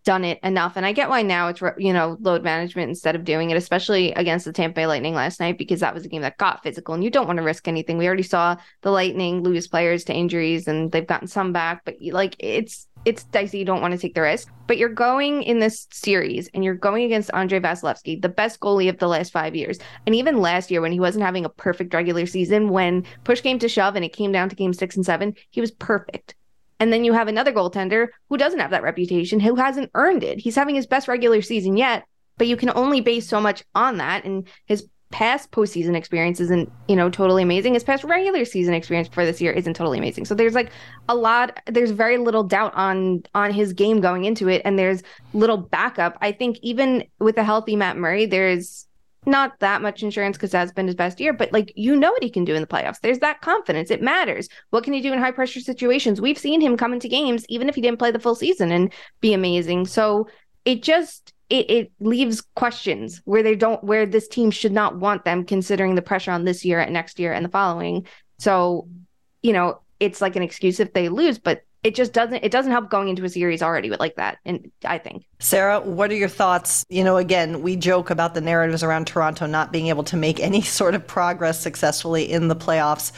[0.05, 0.77] done it enough.
[0.77, 4.13] And I get why now it's, you know, load management instead of doing it, especially
[4.13, 6.93] against the Tampa Bay Lightning last night, because that was a game that got physical
[6.93, 7.97] and you don't want to risk anything.
[7.97, 11.95] We already saw the Lightning lose players to injuries and they've gotten some back, but
[12.11, 13.59] like it's, it's dicey.
[13.59, 16.75] You don't want to take the risk, but you're going in this series and you're
[16.75, 19.77] going against Andre Vasilevskiy, the best goalie of the last five years.
[20.05, 23.59] And even last year, when he wasn't having a perfect regular season, when push came
[23.59, 26.35] to shove and it came down to game six and seven, he was perfect.
[26.79, 30.39] And then you have another goaltender who doesn't have that reputation, who hasn't earned it.
[30.39, 32.03] He's having his best regular season yet,
[32.37, 34.25] but you can only base so much on that.
[34.25, 37.73] And his past postseason experience isn't, you know, totally amazing.
[37.73, 40.25] His past regular season experience for this year isn't totally amazing.
[40.25, 40.71] So there's like
[41.07, 45.03] a lot, there's very little doubt on on his game going into it, and there's
[45.33, 46.17] little backup.
[46.19, 48.87] I think even with a healthy Matt Murray, there's
[49.25, 52.23] not that much insurance because that's been his best year, but like you know what
[52.23, 52.99] he can do in the playoffs.
[53.01, 53.91] There's that confidence.
[53.91, 54.49] It matters.
[54.69, 56.21] What can he do in high pressure situations?
[56.21, 58.93] We've seen him come into games, even if he didn't play the full season, and
[59.21, 59.87] be amazing.
[59.87, 60.27] So
[60.65, 65.25] it just it, it leaves questions where they don't where this team should not want
[65.25, 68.07] them considering the pressure on this year and next year and the following.
[68.39, 68.87] So,
[69.43, 72.71] you know, it's like an excuse if they lose, but it just doesn't it doesn't
[72.71, 75.23] help going into a series already with like that and i think.
[75.39, 76.83] Sara what are your thoughts?
[76.89, 80.39] You know again we joke about the narratives around toronto not being able to make
[80.39, 83.11] any sort of progress successfully in the playoffs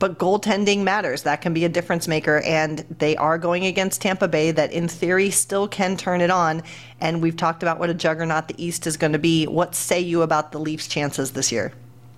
[0.00, 1.22] but goaltending matters.
[1.22, 4.86] That can be a difference maker and they are going against tampa bay that in
[4.86, 6.62] theory still can turn it on
[7.00, 9.46] and we've talked about what a juggernaut the east is going to be.
[9.46, 11.72] What say you about the leafs chances this year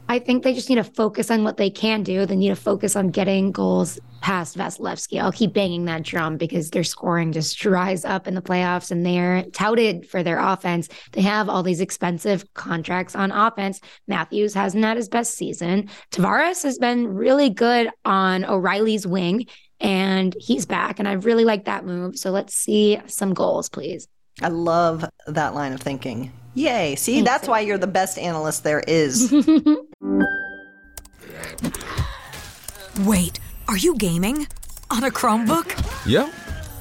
[0.08, 2.26] I think they just need to focus on what they can do.
[2.26, 5.20] They need to focus on getting goals past Vasilevskiy.
[5.20, 9.04] I'll keep banging that drum because their scoring just dries up in the playoffs and
[9.04, 10.88] they're touted for their offense.
[11.12, 13.80] They have all these expensive contracts on offense.
[14.06, 15.88] Matthews hasn't had his best season.
[16.12, 19.46] Tavares has been really good on O'Reilly's wing
[19.80, 21.00] and he's back.
[21.00, 22.16] And I really like that move.
[22.16, 24.06] So let's see some goals, please.
[24.40, 26.32] I love that line of thinking.
[26.56, 26.96] Yay.
[26.96, 27.30] See, Thanks.
[27.30, 29.30] that's why you're the best analyst there is.
[33.00, 33.38] Wait,
[33.68, 34.48] are you gaming?
[34.90, 36.06] On a Chromebook?
[36.06, 36.32] Yep.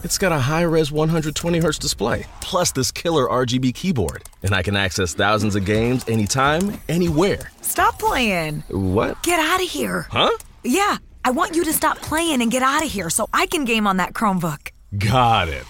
[0.06, 4.24] It's got a high res 120 hertz display, plus this killer RGB keyboard.
[4.44, 7.52] And I can access thousands of games anytime, anywhere.
[7.62, 8.64] Stop playing.
[8.70, 9.22] What?
[9.24, 10.08] Get out of here.
[10.10, 10.32] Huh?
[10.64, 13.66] Yeah, I want you to stop playing and get out of here so I can
[13.66, 14.70] game on that Chromebook.
[14.98, 15.66] Got it.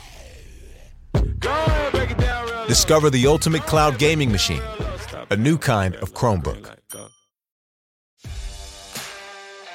[2.67, 4.63] Discover the ultimate cloud gaming machine,
[5.30, 6.75] a new kind of Chromebook.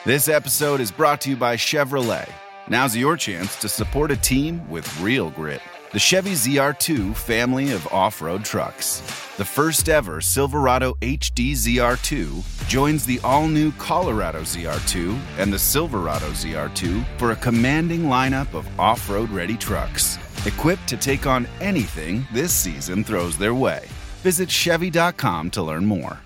[0.04, 2.28] This episode is brought to you by Chevrolet.
[2.68, 5.62] Now's your chance to support a team with real grit.
[5.92, 8.98] The Chevy ZR2 family of off road trucks.
[9.36, 16.30] The first ever Silverado HD ZR2 joins the all new Colorado ZR2 and the Silverado
[16.30, 22.26] ZR2 for a commanding lineup of off road ready trucks equipped to take on anything
[22.32, 23.88] this season throws their way.
[24.22, 26.20] Visit Chevy.com to learn more.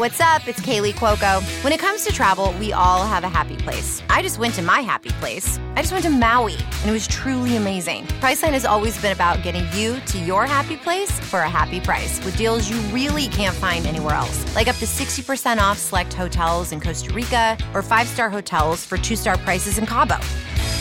[0.00, 0.48] What's up?
[0.48, 1.42] It's Kaley Cuoco.
[1.62, 4.02] When it comes to travel, we all have a happy place.
[4.08, 5.58] I just went to my happy place.
[5.76, 8.06] I just went to Maui, and it was truly amazing.
[8.18, 12.24] Priceline has always been about getting you to your happy place for a happy price
[12.24, 14.54] with deals you really can't find anywhere else.
[14.54, 19.36] Like up to 60% off select hotels in Costa Rica or five-star hotels for two-star
[19.36, 20.16] prices in Cabo.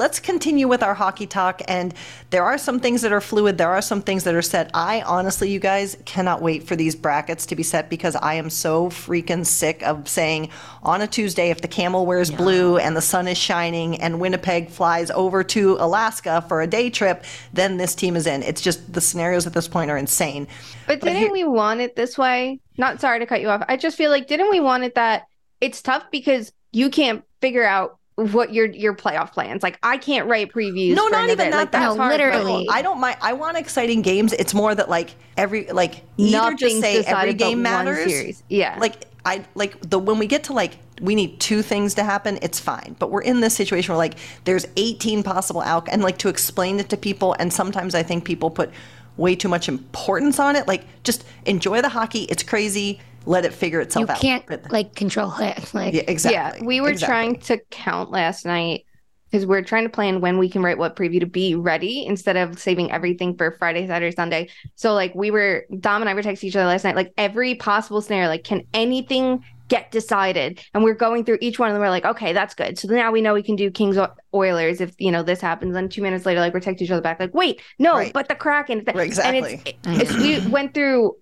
[0.00, 1.60] Let's continue with our hockey talk.
[1.68, 1.92] And
[2.30, 3.58] there are some things that are fluid.
[3.58, 4.70] There are some things that are set.
[4.72, 8.48] I honestly, you guys, cannot wait for these brackets to be set because I am
[8.48, 10.48] so freaking sick of saying
[10.82, 14.70] on a Tuesday, if the camel wears blue and the sun is shining and Winnipeg
[14.70, 18.42] flies over to Alaska for a day trip, then this team is in.
[18.42, 20.48] It's just the scenarios at this point are insane.
[20.86, 22.60] But didn't here- we want it this way?
[22.78, 23.62] Not sorry to cut you off.
[23.68, 25.24] I just feel like didn't we want it that
[25.60, 29.62] it's tough because you can't figure out what your your playoff plans.
[29.62, 30.94] Like I can't write previews.
[30.94, 31.52] No, not even event.
[31.52, 31.56] that.
[31.58, 32.60] Like, that's No, hard literally.
[32.62, 32.74] people.
[32.74, 33.16] I don't mind.
[33.20, 34.32] I want exciting games.
[34.32, 38.04] It's more that like every like either just Nothing's say every game one matters.
[38.10, 38.42] series.
[38.48, 38.76] Yeah.
[38.78, 42.38] Like I like the when we get to like we need two things to happen.
[42.42, 42.94] It's fine.
[42.98, 46.78] But we're in this situation where like there's 18 possible out and like to explain
[46.78, 47.34] it to people.
[47.38, 48.70] And sometimes I think people put
[49.16, 50.68] way too much importance on it.
[50.68, 52.24] Like just enjoy the hockey.
[52.24, 53.00] It's crazy.
[53.26, 54.22] Let it figure You itself out.
[54.22, 55.70] You can't like control it.
[55.74, 56.60] Like Yeah, exactly.
[56.60, 57.12] Yeah, we were exactly.
[57.14, 58.84] trying to count last night
[59.30, 62.36] because we're trying to plan when we can write what preview to be ready instead
[62.36, 64.48] of saving everything for Friday, Saturday, Sunday.
[64.74, 67.54] So like we were Dom and I were texting each other last night, like every
[67.54, 70.60] possible scenario, like can anything get decided?
[70.74, 72.76] And we're going through each one and we're like, okay, that's good.
[72.76, 73.96] So now we know we can do Kings
[74.34, 75.74] Oilers if you know this happens.
[75.74, 78.12] Then two minutes later, like we're texting each other back, like, wait, no, Right.
[78.12, 78.82] but the Kraken.
[78.84, 79.76] Right, exactly.
[79.84, 81.14] And it's, it's we went through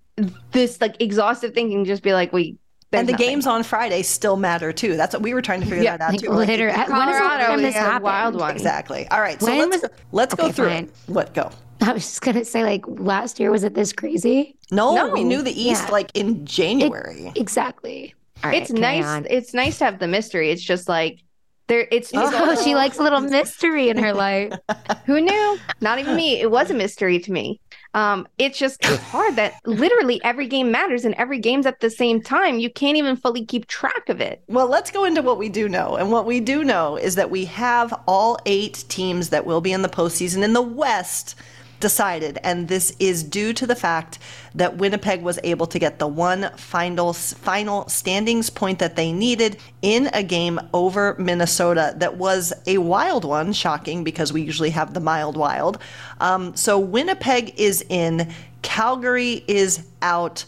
[0.53, 2.57] this like exhaustive thinking, just be like, we
[2.93, 3.27] and the nothing.
[3.27, 4.97] games on Friday still matter too.
[4.97, 6.31] That's what we were trying to figure Yeah, that out like, too.
[6.31, 8.51] Like, literally- it- when is the last Colorado time is this a wild one.
[8.51, 9.07] Exactly.
[9.11, 9.39] All right.
[9.41, 10.85] So When let's was- let's go Okay, through fine.
[10.85, 10.91] it.
[11.07, 11.51] What go?
[11.83, 14.57] I was just gonna say, like last year, was it this crazy?
[14.71, 15.11] No, No.
[15.11, 15.93] we knew the East Yeah.
[15.93, 17.31] like in January.
[17.37, 18.15] Exactly.
[18.43, 19.05] All right, it's nice.
[19.05, 19.27] on.
[19.29, 20.51] It's nice to have the mystery.
[20.51, 21.21] It's just like
[21.67, 21.87] there.
[21.93, 24.53] It's Oh, she likes a little mystery in her life.
[25.07, 25.59] who knew?
[25.81, 26.41] Not even me.
[26.41, 27.61] It was a mystery to me.
[27.99, 31.91] Um, it's just it's hard that literally every game matters and every game's at the
[31.91, 32.61] same time.
[32.61, 34.41] You can't even fully keep track of it.
[34.47, 35.97] Well, let's go into what we do know.
[35.97, 39.73] And what we do know is that we have all eight teams that will be
[39.73, 41.35] in the postseason in the West
[41.81, 42.39] decided.
[42.43, 44.19] And this is due to the fact
[44.55, 49.59] that Winnipeg was able to get the one final final standings point that they needed
[49.83, 54.95] in a game over Minnesota that was a wild one, shocking because we usually have
[54.95, 55.79] the mild wild.
[56.21, 60.45] Um, so Winnipeg is in, Calgary is out.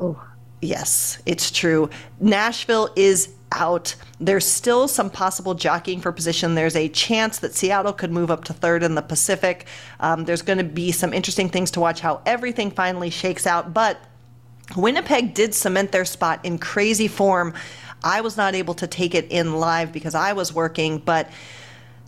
[0.00, 0.24] Oh.
[0.60, 1.88] Yes, it's true.
[2.18, 3.94] Nashville is out.
[4.20, 6.54] There's still some possible jockeying for position.
[6.54, 9.66] There's a chance that Seattle could move up to third in the Pacific.
[10.00, 13.72] Um, there's going to be some interesting things to watch how everything finally shakes out.
[13.72, 13.98] But
[14.76, 17.54] Winnipeg did cement their spot in crazy form.
[18.04, 21.28] I was not able to take it in live because I was working, but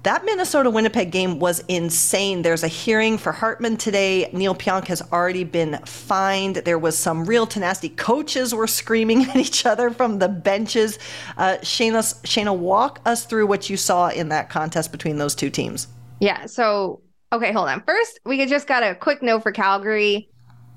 [0.02, 2.42] that Minnesota Winnipeg game was insane.
[2.42, 4.30] There's a hearing for Hartman today.
[4.32, 6.56] Neal Pionk has already been fined.
[6.56, 7.90] There was some real tenacity.
[7.90, 10.98] Coaches were screaming at each other from the benches.
[11.36, 15.50] Uh, Shayna, Shayna, walk us through what you saw in that contest between those two
[15.50, 15.88] teams.
[16.20, 16.46] Yeah.
[16.46, 17.82] So okay, hold on.
[17.82, 20.30] First, we just got a quick note for Calgary.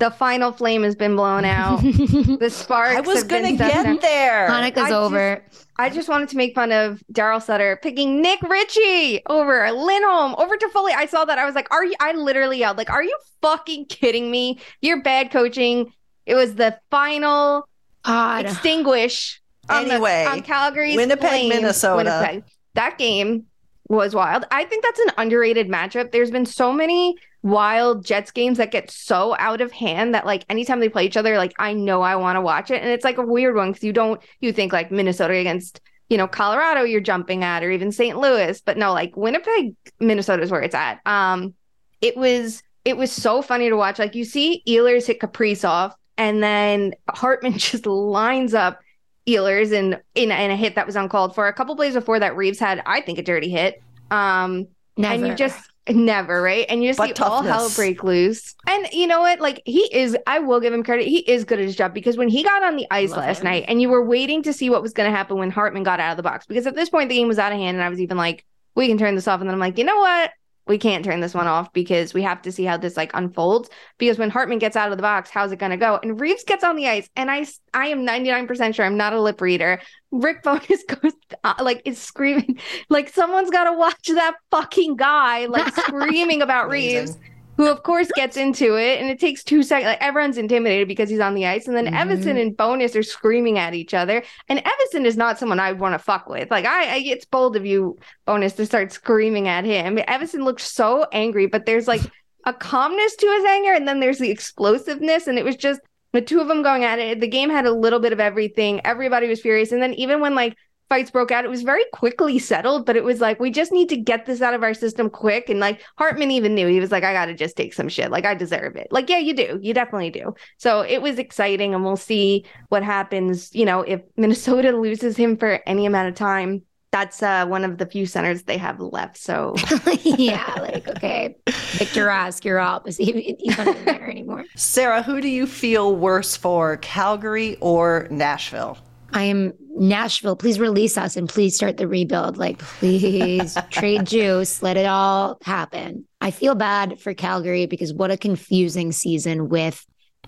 [0.03, 1.77] The final flame has been blown out.
[1.81, 2.97] the sparks.
[2.97, 3.99] I was have going to set get down.
[4.01, 4.49] there.
[4.49, 5.45] Hanukkah's I just- over.
[5.77, 10.55] I just wanted to make fun of Daryl Sutter picking Nick Ritchie over Lindholm over
[10.57, 10.91] Toffoli.
[10.95, 11.39] I saw that.
[11.39, 14.59] I was like, "Are you?" I literally yelled, "Like, are you fucking kidding me?
[14.81, 15.91] You're bad coaching."
[16.25, 17.67] It was the final
[18.03, 18.45] God.
[18.45, 19.41] extinguish.
[19.69, 21.55] on the- Anyway, on Calgary's Winnipeg, flames.
[21.55, 21.95] Minnesota.
[21.97, 22.43] Winnipeg.
[22.75, 23.45] That game
[23.93, 24.45] was wild.
[24.51, 26.11] I think that's an underrated matchup.
[26.11, 30.45] There's been so many wild Jets games that get so out of hand that like
[30.49, 32.81] anytime they play each other, like I know I want to watch it.
[32.81, 36.17] And it's like a weird one because you don't you think like Minnesota against you
[36.17, 38.17] know Colorado you're jumping at or even St.
[38.17, 40.99] Louis, but no, like Winnipeg, Minnesota is where it's at.
[41.05, 41.53] Um,
[42.01, 43.99] it was it was so funny to watch.
[43.99, 48.79] Like you see Ehlers hit Kaprizov, and then Hartman just lines up
[49.27, 51.47] Ehlers in in, in a hit that was uncalled for.
[51.47, 53.81] A couple plays before that, Reaves had I think a dirty hit.
[54.11, 55.13] Um, Never.
[55.15, 58.55] and you just never right, and you just But see all hell break loose.
[58.67, 59.39] And you know what?
[59.39, 61.07] Like he is, I will give him credit.
[61.07, 63.39] He is good at his job because when he got on the ice Love last
[63.39, 63.45] him.
[63.45, 65.99] night, and you were waiting to see what was going to happen when Hartman got
[65.99, 67.83] out of the box, because at this point the game was out of hand, and
[67.83, 69.39] I was even like, we can turn this off.
[69.39, 70.31] And then I'm like, you know what?
[70.67, 73.69] We can't turn this one off because we have to see how this like unfolds.
[73.97, 75.99] Because when Hartman gets out of the box, how's it going to go?
[76.01, 78.97] And Reaves gets on the ice, and I I am ninety nine percent sure I'm
[78.97, 79.81] not a lip reader.
[80.11, 85.47] Rick Bowness goes uh, like is screaming like someone's got to watch that fucking guy
[85.47, 87.17] like screaming about Reaves
[87.57, 89.87] who of course gets into it and it takes two seconds.
[89.87, 92.09] Like everyone's intimidated because he's on the ice and then mm-hmm.
[92.09, 95.93] Evason and Bowness are screaming at each other and Evason is not someone I want
[95.93, 96.49] to fuck with.
[96.49, 99.97] Like I, I it's bold of you Bowness to start screaming at him.
[99.97, 102.01] Evason looks so angry but there's like
[102.45, 105.79] a calmness to his anger and then there's the explosiveness and it was just
[106.11, 107.19] the two of them going at it.
[107.19, 108.81] The game had a little bit of everything.
[108.85, 110.55] Everybody was furious and then even when like
[110.93, 113.89] fights broke out, it was very quickly settled, but it was like, we just need
[113.89, 115.49] to get this out of our system quick.
[115.49, 118.11] And like Hartman even knew he was like, I got to just take some shit.
[118.11, 118.89] Like, I deserve it.
[118.91, 119.59] Like, yeah, you do.
[119.59, 120.35] You definitely do.
[120.57, 121.73] So it was exciting.
[121.73, 123.49] And we'll see what happens.
[123.55, 127.79] You know, if Minnesota loses him for any amount of time, that's uh, one of
[127.79, 129.17] the few centers they have left.
[129.17, 129.55] So
[130.03, 132.87] yeah, like okay, Victor Rask, you're up.
[132.87, 134.45] Is he, he's not there anymore.
[134.55, 138.77] Sarah, who do you feel worse for, Calgary or Nashville?
[139.13, 140.35] I am Nashville.
[140.35, 142.37] Please release us and please start the rebuild.
[142.37, 144.61] Like, please trade Josi.
[144.61, 146.05] Let it all happen.
[146.21, 149.85] I feel bad for Calgary because what a confusing season with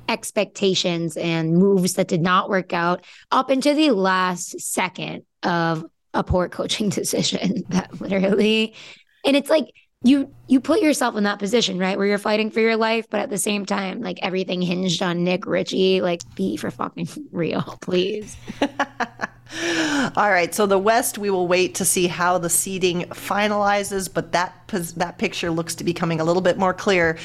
[0.08, 6.24] expectations and moves that did not work out up into the last second of a
[6.24, 8.76] poor coaching decision that literally
[9.26, 9.65] and it's like
[10.06, 11.98] you you put yourself in that position, right?
[11.98, 15.24] Where you're fighting for your life, but at the same time, like everything hinged on
[15.24, 16.02] Nick Ritchie.
[16.02, 18.38] Like, be for fucking real, please.
[20.15, 24.32] All right, so the West, we will wait to see how the seeding finalizes, but
[24.34, 24.54] that
[24.96, 27.18] that picture looks to be coming a little bit more clear.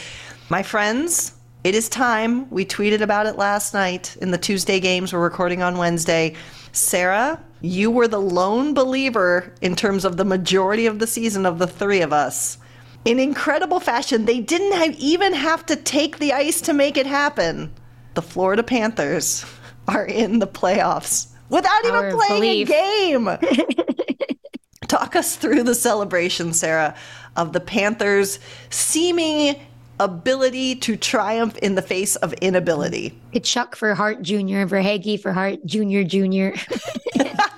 [0.48, 2.48] My friends, it is time.
[2.48, 5.12] We tweeted about it last night in the Tuesday games.
[5.12, 6.34] We're recording on Wednesday.
[6.72, 11.58] Sarah, you were the lone believer in terms of the majority of the season of
[11.58, 12.56] the three of us
[13.04, 14.24] in incredible fashion.
[14.24, 17.72] They didn't have, even have to take the ice to make it happen.
[18.14, 19.44] The Florida Panthers
[19.88, 23.28] are in the playoffs without even playing a game.
[24.88, 26.96] Talk us through the celebration, Sarah,
[27.36, 29.56] of the Panthers seeming
[30.00, 33.16] ability to triumph in the face of inability.
[33.32, 36.02] Tkachuk for Hart Jr., Verhaeghe for Hart Jr.
[36.02, 36.58] Jr.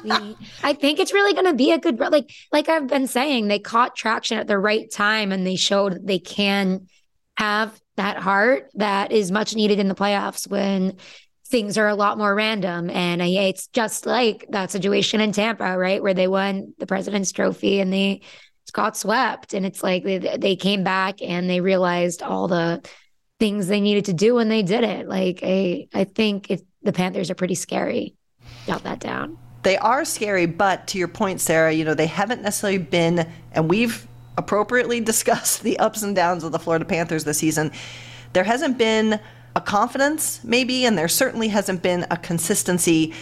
[0.64, 3.60] I think it's really going to be a good like like I've been saying they
[3.60, 6.88] caught traction at the right time and they showed they can
[7.36, 10.96] have that heart that is much needed in the playoffs when
[11.46, 16.02] things are a lot more random and it's just like that situation in Tampa right
[16.02, 18.22] where they won the president's trophy and they
[18.72, 22.82] got swept and it's like they, they came back and they realized all the
[23.38, 26.92] things they needed to do and they did it like I I think it, the
[26.92, 28.14] Panthers are pretty scary
[28.66, 32.42] jot that down they are scary, but to your point, Sarah, you know, they haven't
[32.42, 34.06] necessarily been, and we've
[34.36, 37.70] appropriately discussed the ups and downs of the Florida Panthers this season.
[38.32, 39.20] There hasn't been
[39.54, 43.12] a confidence, maybe, and there certainly hasn't been a consistency.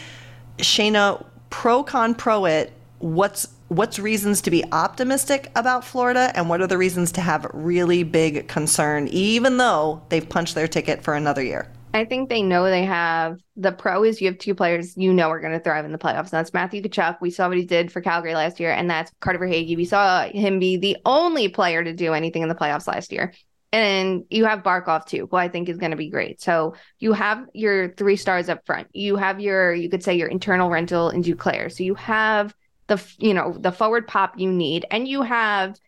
[0.59, 6.61] Shayna, pro con pro it, what's what's reasons to be optimistic about Florida and what
[6.61, 11.15] are the reasons to have really big concern, even though they've punched their ticket for
[11.15, 11.71] another year?
[11.95, 15.31] I think they know they have the pro is you have two players you know
[15.31, 16.25] are going to thrive in the playoffs.
[16.25, 17.19] And that's Matthew Tkachuk.
[17.21, 19.77] We saw what he did for Calgary last year, and that's Carter Verhaeghe.
[19.77, 23.33] We saw him be the only player to do anything in the playoffs last year.
[23.73, 26.41] And you have Barkov too, who I think is going to be great.
[26.41, 28.89] So you have your three stars up front.
[28.93, 31.71] You have your, you could say your internal rental in Duclair.
[31.71, 32.53] So you have
[32.91, 35.79] the, you know, the forward pop you need, and you have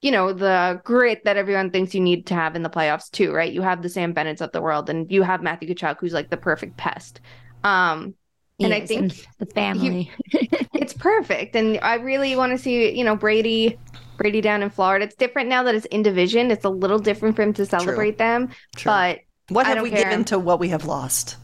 [0.00, 3.32] you know, the grit that everyone thinks you need to have in the playoffs too,
[3.32, 3.52] right?
[3.52, 6.30] You have the Sam Bennett's of the world and you have Matthew Tkachuk, who's like
[6.30, 7.20] the perfect pest.
[7.64, 8.14] Um,
[8.60, 10.10] and I think the family.
[10.24, 11.56] He, it's perfect.
[11.56, 13.78] And I really want to see, you know, Brady
[14.16, 15.04] Brady down in Florida.
[15.04, 16.50] It's different now that it's in division.
[16.50, 18.16] It's a little different for him to celebrate True.
[18.18, 18.48] them.
[18.76, 18.90] True.
[18.90, 20.04] But what have we care.
[20.04, 21.36] given to what we have lost?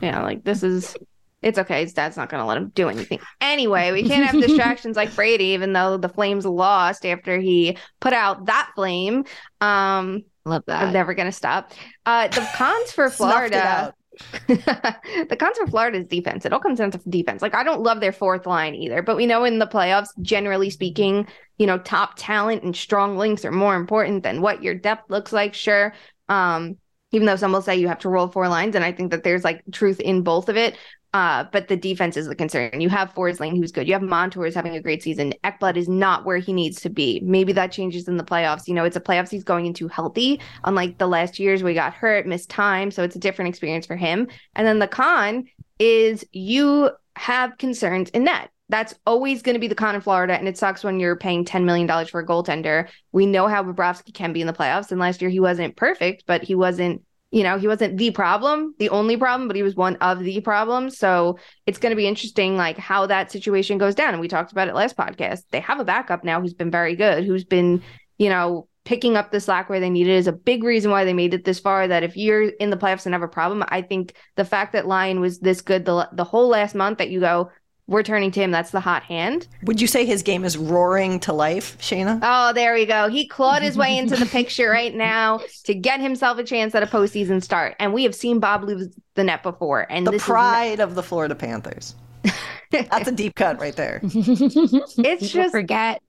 [0.00, 0.96] Yeah, like this is
[1.42, 1.82] it's okay.
[1.82, 3.18] His dad's not going to let him do anything.
[3.40, 8.12] Anyway, we can't have distractions like Brady, even though the Flames lost after he put
[8.12, 9.24] out that flame.
[9.60, 10.82] Um, Love that.
[10.82, 11.72] I'm never going to stop.
[12.04, 13.94] Uh, the cons for Florida.
[14.48, 16.44] the cons for Florida is defense.
[16.44, 17.40] It all comes down to defense.
[17.40, 20.68] Like I don't love their fourth line either, but we know in the playoffs, generally
[20.68, 21.26] speaking,
[21.58, 25.32] you know, top talent and strong links are more important than what your depth looks
[25.32, 25.54] like.
[25.54, 25.94] Sure.
[26.28, 26.76] Um,
[27.12, 29.24] even though some will say you have to roll four lines, and I think that
[29.24, 30.76] there's like truth in both of it.
[31.12, 32.80] Uh, but the defense is the concern.
[32.80, 33.88] You have Forsling, who's good.
[33.88, 35.34] You have Montour, who's having a great season.
[35.42, 37.20] Ekblad is not where he needs to be.
[37.24, 38.68] Maybe that changes in the playoffs.
[38.68, 41.94] You know, it's a playoffs he's going into healthy, unlike the last years we got
[41.94, 42.92] hurt, missed time.
[42.92, 44.28] So it's a different experience for him.
[44.54, 45.46] And then the con
[45.80, 48.50] is you have concerns in net.
[48.68, 51.44] That's always going to be the con in Florida, and it sucks when you're paying
[51.44, 52.88] ten million dollars for a goaltender.
[53.10, 56.22] We know how Bobrovsky can be in the playoffs, and last year he wasn't perfect,
[56.24, 59.76] but he wasn't you know, he wasn't the problem, the only problem, but he was
[59.76, 60.98] one of the problems.
[60.98, 64.12] So it's going to be interesting, like how that situation goes down.
[64.12, 65.42] And we talked about it last podcast.
[65.50, 67.82] They have a backup now who's been very good, who's been,
[68.18, 71.04] you know, picking up the slack where they need it is a big reason why
[71.04, 71.86] they made it this far.
[71.86, 74.88] That if you're in the playoffs and have a problem, I think the fact that
[74.88, 77.50] Lyon was this good the the whole last month that you go,
[77.90, 78.52] we're turning to him.
[78.52, 79.48] That's the hot hand.
[79.64, 82.20] Would you say his game is roaring to life, Shayna?
[82.22, 83.08] Oh, there we go.
[83.08, 86.84] He clawed his way into the picture right now to get himself a chance at
[86.84, 87.74] a postseason start.
[87.80, 89.88] And we have seen Bob lose the net before.
[89.90, 91.96] And the this pride of the Florida Panthers.
[92.70, 94.00] That's a deep cut right there.
[94.04, 96.00] it's just forget.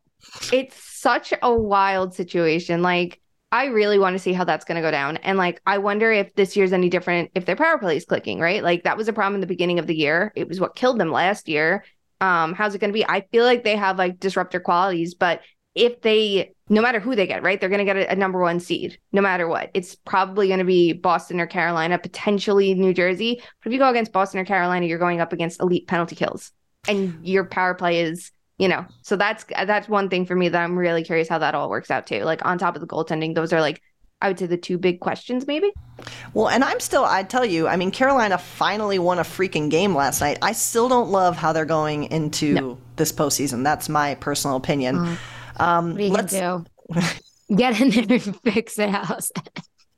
[0.53, 2.84] It's such a wild situation.
[2.84, 3.19] Like
[3.51, 5.17] I really want to see how that's going to go down.
[5.17, 8.39] And like, I wonder if this year's any different if their power play is clicking,
[8.39, 8.63] right?
[8.63, 10.31] Like, that was a problem in the beginning of the year.
[10.35, 11.83] It was what killed them last year.
[12.21, 13.05] Um, how's it going to be?
[13.05, 15.41] I feel like they have like disruptor qualities, but
[15.73, 18.39] if they, no matter who they get, right, they're going to get a, a number
[18.39, 19.71] one seed, no matter what.
[19.73, 23.41] It's probably going to be Boston or Carolina, potentially New Jersey.
[23.63, 26.51] But if you go against Boston or Carolina, you're going up against elite penalty kills,
[26.87, 28.31] and your power play is
[28.62, 31.55] you know so that's that's one thing for me that i'm really curious how that
[31.55, 32.24] all works out too.
[32.24, 33.82] Like on top of the goaltending those are like
[34.22, 35.72] i would say the two big questions maybe.
[36.36, 39.95] Well and i'm still i tell you i mean carolina finally won a freaking game
[39.95, 40.38] last night.
[40.43, 42.78] I still don't love how they're going into no.
[42.97, 43.64] this postseason.
[43.64, 44.95] That's my personal opinion.
[44.97, 45.18] Mm.
[45.59, 46.66] um, what you let's do
[47.55, 49.24] get in there and fix it out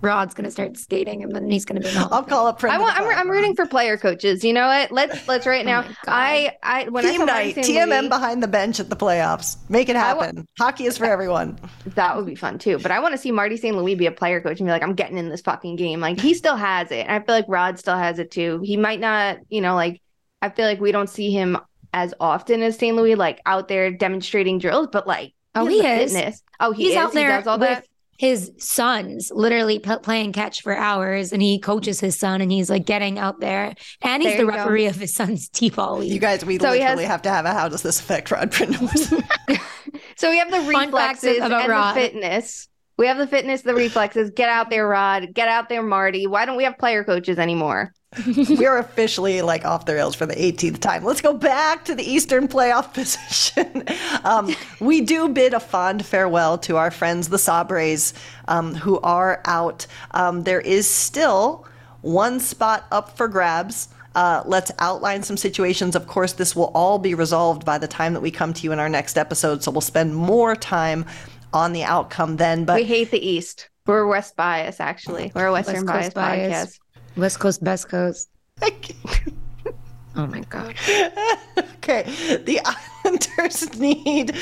[0.03, 1.89] Rod's gonna start skating, and then he's gonna be.
[1.95, 2.61] I'll call up.
[2.63, 2.99] I want.
[2.99, 4.43] I'm, I'm rooting for player coaches.
[4.43, 4.91] You know what?
[4.91, 5.85] Let's let's right oh now.
[5.87, 9.57] Oh I I when team I night, TMM Louis, behind the bench at the playoffs.
[9.69, 10.45] Make it happen.
[10.59, 11.57] Hockey is for everyone.
[11.95, 12.79] That would be fun too.
[12.79, 13.75] But I want to see Marty St.
[13.75, 15.99] Louis be a player coach and be like, I'm getting in this fucking game.
[15.99, 17.05] Like he still has it.
[17.05, 18.61] And I feel like Rod still has it too.
[18.63, 19.37] He might not.
[19.49, 20.01] You know, like
[20.41, 21.57] I feel like we don't see him
[21.93, 22.95] as often as St.
[22.95, 25.33] Louis, like out there demonstrating drills, but like.
[25.55, 26.13] Oh, he is.
[26.13, 26.41] Fitness.
[26.59, 26.97] Oh, he he's is.
[26.97, 27.85] out there he does all with, that
[28.17, 32.69] his sons literally p- playing catch for hours and he coaches his son and he's
[32.69, 34.89] like getting out there and he's there the referee go.
[34.89, 36.11] of his son's t-ball league.
[36.11, 37.11] You guys, we so literally has...
[37.11, 38.53] have to have a how does this affect Rod
[40.15, 41.95] so we have the reflexes and Rod.
[41.95, 42.67] the fitness.
[43.03, 44.29] We have the fitness, the reflexes.
[44.29, 45.33] Get out there, Rod.
[45.33, 46.25] Get out there, Marty.
[46.25, 47.91] Why don't we have player coaches anymore?
[48.25, 51.03] We're officially like off the rails for the 18th time.
[51.03, 53.83] Let's go back to the Eastern playoff position.
[54.23, 58.13] um, we do bid a fond farewell to our friends, the Sabres,
[58.47, 59.85] um, who are out.
[60.11, 61.67] Um, there is still
[62.03, 63.89] one spot up for grabs.
[64.15, 65.95] Uh, let's outline some situations.
[65.95, 68.71] Of course, this will all be resolved by the time that we come to you
[68.71, 69.63] in our next episode.
[69.63, 71.05] So we'll spend more time
[71.53, 72.65] on the outcome then.
[72.65, 73.69] But we hate the East.
[73.85, 75.31] We're West bias, actually.
[75.35, 76.79] We're a Western West bias, bias podcast.
[77.17, 78.29] West Coast, Best Coast.
[80.15, 80.75] oh my God.
[81.75, 82.03] okay.
[82.43, 84.35] The Islanders need,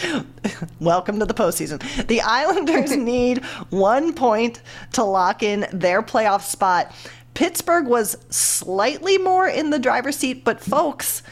[0.79, 2.07] welcome to the postseason.
[2.07, 4.61] The Islanders need one point
[4.93, 6.93] to lock in their playoff spot.
[7.33, 11.23] Pittsburgh was slightly more in the driver's seat, but folks,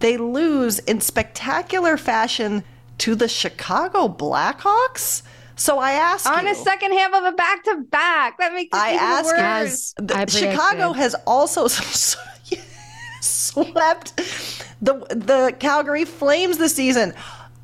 [0.00, 2.64] they lose in spectacular fashion
[2.98, 5.22] to the Chicago Blackhawks.
[5.58, 8.38] So I ask on you, a second half of a back to back.
[8.38, 9.94] That makes it I ask worse.
[9.98, 11.66] You, the, Chicago has also
[13.20, 14.16] swept
[14.80, 17.12] the the Calgary Flames this season.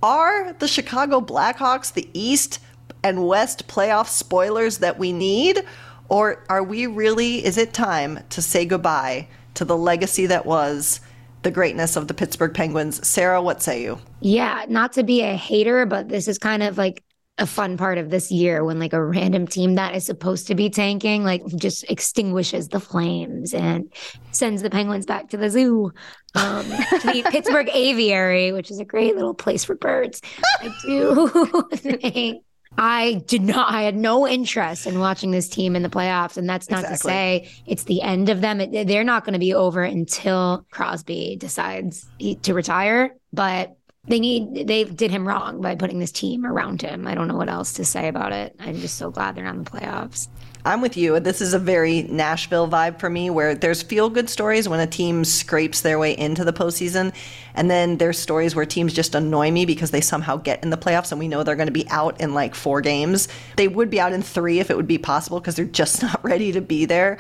[0.02, 2.58] Are the Chicago Blackhawks the East
[3.04, 5.64] and West playoff spoilers that we need?
[6.08, 11.00] Or are we really, is it time to say goodbye to the legacy that was
[11.42, 13.06] the greatness of the Pittsburgh Penguins?
[13.06, 14.00] Sarah, what say you?
[14.20, 17.02] Yeah, not to be a hater, but this is kind of like
[17.38, 20.54] a fun part of this year when like a random team that is supposed to
[20.54, 23.92] be tanking like just extinguishes the flames and
[24.30, 25.90] sends the penguins back to the zoo
[26.36, 30.20] um the pittsburgh aviary which is a great little place for birds
[30.60, 32.44] i do think
[32.76, 33.72] I did not.
[33.72, 36.96] I had no interest in watching this team in the playoffs, and that's not exactly.
[36.96, 38.60] to say it's the end of them.
[38.60, 42.04] It, they're not going to be over until Crosby decides
[42.42, 43.14] to retire.
[43.32, 43.76] But
[44.06, 47.06] they need they did him wrong by putting this team around him.
[47.06, 48.54] I don't know what else to say about it.
[48.58, 50.28] I'm just so glad they're not in the playoffs.
[50.66, 51.20] I'm with you.
[51.20, 54.86] This is a very Nashville vibe for me where there's feel good stories when a
[54.86, 57.14] team scrapes their way into the postseason.
[57.54, 60.78] And then there's stories where teams just annoy me because they somehow get in the
[60.78, 63.28] playoffs and we know they're going to be out in like four games.
[63.56, 66.24] They would be out in three if it would be possible because they're just not
[66.24, 67.18] ready to be there.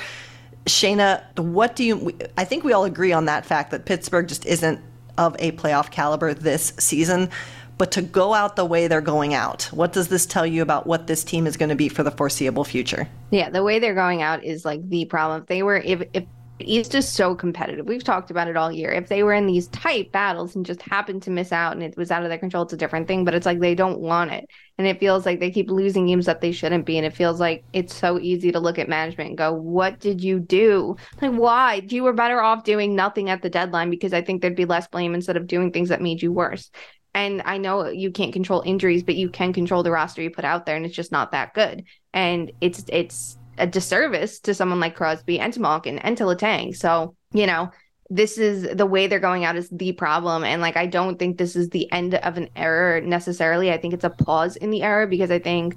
[0.64, 4.46] Shayna, what do you, I think we all agree on that fact that Pittsburgh just
[4.46, 4.80] isn't
[5.18, 7.30] of a playoff caliber this season.
[7.76, 10.86] But to go out the way they're going out, what does this tell you about
[10.86, 13.08] what this team is going to be for the foreseeable future?
[13.30, 15.42] Yeah, the way they're going out is like the problem.
[15.42, 16.24] If they were if if
[16.60, 17.86] East is so competitive.
[17.86, 18.92] We've talked about it all year.
[18.92, 21.96] If they were in these tight battles and just happened to miss out and it
[21.96, 23.24] was out of their control, it's a different thing.
[23.24, 24.48] But it's like they don't want it.
[24.78, 26.96] And it feels like they keep losing games that they shouldn't be.
[26.96, 30.22] And it feels like it's so easy to look at management and go, What did
[30.22, 30.96] you do?
[31.20, 31.82] Like, why?
[31.88, 34.86] You were better off doing nothing at the deadline because I think there'd be less
[34.86, 36.70] blame instead of doing things that made you worse.
[37.14, 40.44] And I know you can't control injuries, but you can control the roster you put
[40.44, 41.84] out there, and it's just not that good.
[42.12, 46.76] And it's it's a disservice to someone like Crosby and to Malkin and to Letang.
[46.76, 47.70] So, you know,
[48.10, 50.44] this is the way they're going out is the problem.
[50.44, 53.72] And like, I don't think this is the end of an error necessarily.
[53.72, 55.76] I think it's a pause in the error because I think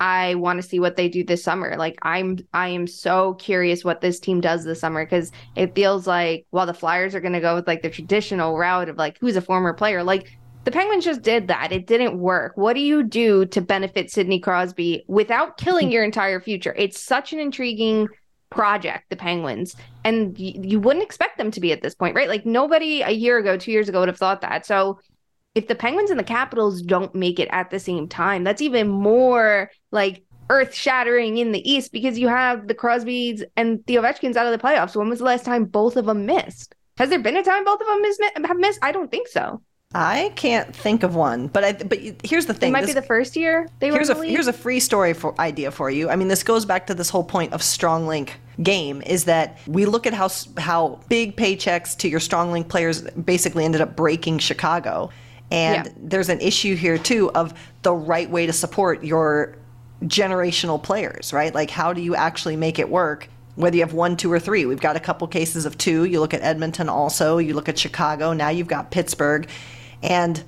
[0.00, 1.76] I want to see what they do this summer.
[1.76, 6.06] Like I'm I am so curious what this team does this summer because it feels
[6.06, 9.36] like while the Flyers are gonna go with like the traditional route of like who's
[9.36, 11.72] a former player, like the Penguins just did that.
[11.72, 12.52] It didn't work.
[12.56, 15.92] What do you do to benefit Sidney Crosby without killing hmm.
[15.92, 16.74] your entire future?
[16.76, 18.08] It's such an intriguing
[18.50, 19.76] project, the Penguins.
[20.04, 22.28] And y- you wouldn't expect them to be at this point, right?
[22.28, 24.66] Like nobody a year ago, two years ago would have thought that.
[24.66, 25.00] So
[25.54, 28.88] if the Penguins and the Capitals don't make it at the same time, that's even
[28.88, 34.36] more like earth shattering in the East because you have the Crosbys and the Ovechkins
[34.36, 34.96] out of the playoffs.
[34.96, 36.74] When was the last time both of them missed?
[36.98, 38.80] Has there been a time both of them miss- have missed?
[38.82, 39.62] I don't think so.
[39.92, 42.68] I can't think of one, but I but here's the thing.
[42.68, 45.14] It might this- be the first year they were here's a here's a free story
[45.14, 46.08] for idea for you.
[46.08, 49.58] I mean, this goes back to this whole point of strong link game is that
[49.66, 50.28] we look at how
[50.58, 55.10] how big paychecks to your strong link players basically ended up breaking Chicago,
[55.50, 55.92] and Yeah.
[55.96, 59.56] there's an issue here too of the right way to support your
[60.04, 61.52] generational players, right?
[61.52, 63.28] Like how do you actually make it work?
[63.56, 66.04] Whether you have one, two, or three, we've got a couple cases of two.
[66.04, 67.38] You look at Edmonton also.
[67.38, 68.32] You look at Chicago.
[68.32, 69.48] Now you've got Pittsburgh,
[70.02, 70.42] and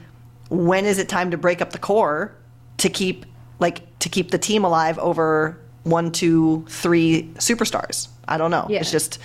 [0.49, 2.37] when is it time to break up the core
[2.79, 3.27] to keep
[3.59, 8.09] like to keep the team alive over one, two, three superstars?
[8.29, 8.67] I don't know.
[8.69, 8.81] Yeah.
[8.81, 9.19] It's just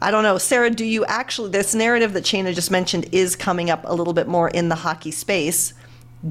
[0.00, 0.36] I don't know.
[0.36, 4.12] Sarah, do you actually this narrative that Shayna just mentioned is coming up a little
[4.12, 5.74] bit more in the hockey space.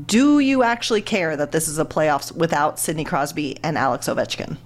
[0.06, 4.58] Do you actually care that this is a playoffs without Sidney Crosby and Alex Ovechkin?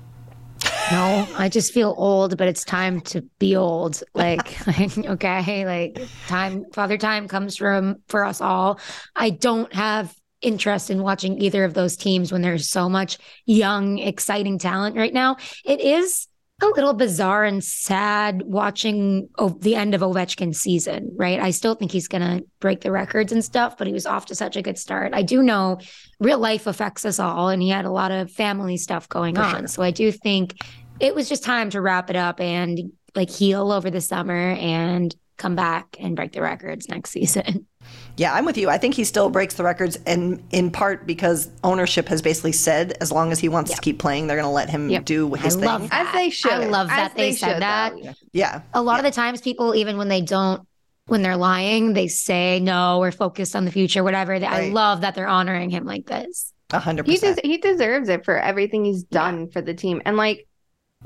[0.92, 4.04] No, I just feel old, but it's time to be old.
[4.14, 4.56] Like,
[4.98, 8.80] okay, like time, father time comes from for us all.
[9.16, 13.98] I don't have interest in watching either of those teams when there's so much young,
[13.98, 15.38] exciting talent right now.
[15.64, 16.28] It is
[16.62, 21.39] a little bizarre and sad watching o- the end of Ovechkin's season, right?
[21.39, 24.28] I still think he's going to break the records and stuff, but he was off
[24.28, 25.14] to such a good start.
[25.14, 25.80] I do know
[26.20, 29.41] real life affects us all, and he had a lot of family stuff going For
[29.41, 29.56] on.
[29.60, 29.68] sure.
[29.68, 30.56] So I do think
[31.01, 35.14] it was just time to wrap it up and like heal over the summer and
[35.38, 37.68] come back and break the records next season.
[38.18, 38.70] Yeah, I'm with you.
[38.70, 42.97] I think he still breaks the records, and in part because ownership has basically said
[43.01, 45.05] as long as he wants to keep playing, they're going to let him Yep.
[45.05, 45.66] do his I thing.
[45.68, 46.07] love that.
[46.07, 46.51] As they should.
[46.51, 47.93] I love As that they, they said should, that.
[48.01, 48.13] though.
[48.32, 50.66] Yeah, A lot of the times, people, even when they don't,
[51.07, 54.34] when they're lying, they say, no, we're focused on the future, whatever.
[54.34, 56.53] I love that they're honoring him like this.
[56.72, 57.41] a hundred percent.
[57.43, 60.01] he deserves it for everything he's done for the team.
[60.05, 60.47] And like,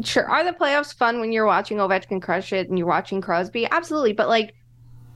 [0.03, 3.67] sure, are the playoffs fun when you're watching Ovechkin crush it and you're watching Crosby?
[3.69, 4.53] Absolutely, but like,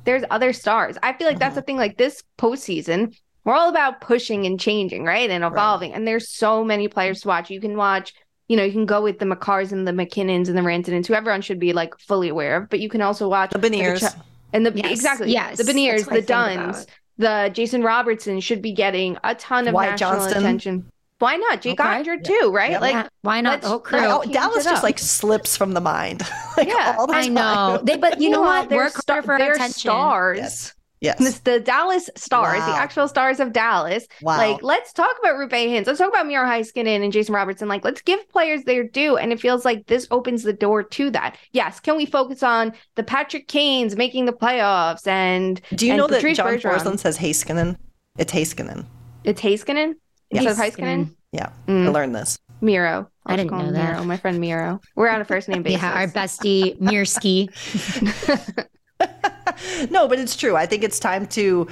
[0.05, 0.97] there's other stars.
[1.01, 1.55] I feel like that's mm-hmm.
[1.55, 1.77] the thing.
[1.77, 5.93] Like this postseason, we're all about pushing and changing, right, and evolving.
[5.93, 7.49] And there's so many players to watch.
[7.49, 8.13] You can watch.
[8.49, 11.13] You know, you can go with the Makars and the MacKinnons and the Rantanens, who
[11.13, 12.69] everyone should be like fully aware of.
[12.69, 14.01] But you can also watch The Beniers.
[14.01, 14.13] like,
[14.51, 16.21] and the Yes, exactly yes, the that's Beniers, the.
[16.21, 16.85] Dunns,
[17.17, 20.37] the Jason Robertson should be getting a ton of Wyatt national Johnston.
[20.37, 20.91] attention.
[21.19, 21.61] Why not?
[21.61, 21.89] Jake Okay.
[21.89, 22.71] Oettinger too, right?
[22.71, 22.79] Yeah.
[22.79, 23.99] Like Yeah, why not the whole crew?
[23.99, 24.83] let's Oh, Dallas just up.
[24.83, 26.21] like slips from the mind.
[26.57, 27.79] like Yeah, all the I know.
[27.83, 28.69] They, but you know what?
[28.69, 29.79] They're, Work sta- for they're attention.
[29.79, 30.37] stars.
[30.39, 30.73] Yes.
[30.99, 31.19] Yes.
[31.19, 32.65] This- the Dallas stars, Wow.
[32.67, 34.05] the actual stars of Dallas.
[34.21, 34.37] Wow.
[34.37, 35.85] Like, let's talk about Roope Hintz.
[35.87, 37.67] Let's talk about Miro Heiskanen and Jason Robertson.
[37.67, 39.17] Like, let's give players their due.
[39.17, 41.37] And it feels like this opens the door to that.
[41.51, 41.79] Yes.
[41.81, 45.05] Can we focus on the Patrick Kanes making the playoffs?
[45.07, 46.79] And Do you and know that Patrice John Bergeron?
[46.79, 47.75] Forslund says Heiskanen?
[48.17, 48.85] It's Heiskanen.
[49.25, 49.95] It's Heiskanen
[50.33, 51.15] instead of Heiskanen?
[51.31, 51.85] Yeah, Mm.
[51.87, 52.37] I learned this.
[52.61, 53.09] Miro.
[53.25, 53.93] I I'll just didn't know that.
[53.93, 54.79] Miro, my friend Miro.
[54.95, 55.81] We're on a first name basis.
[55.83, 57.49] Yeah, our bestie Mirski.
[59.91, 60.55] No, but it's true.
[60.55, 61.67] I think it's time to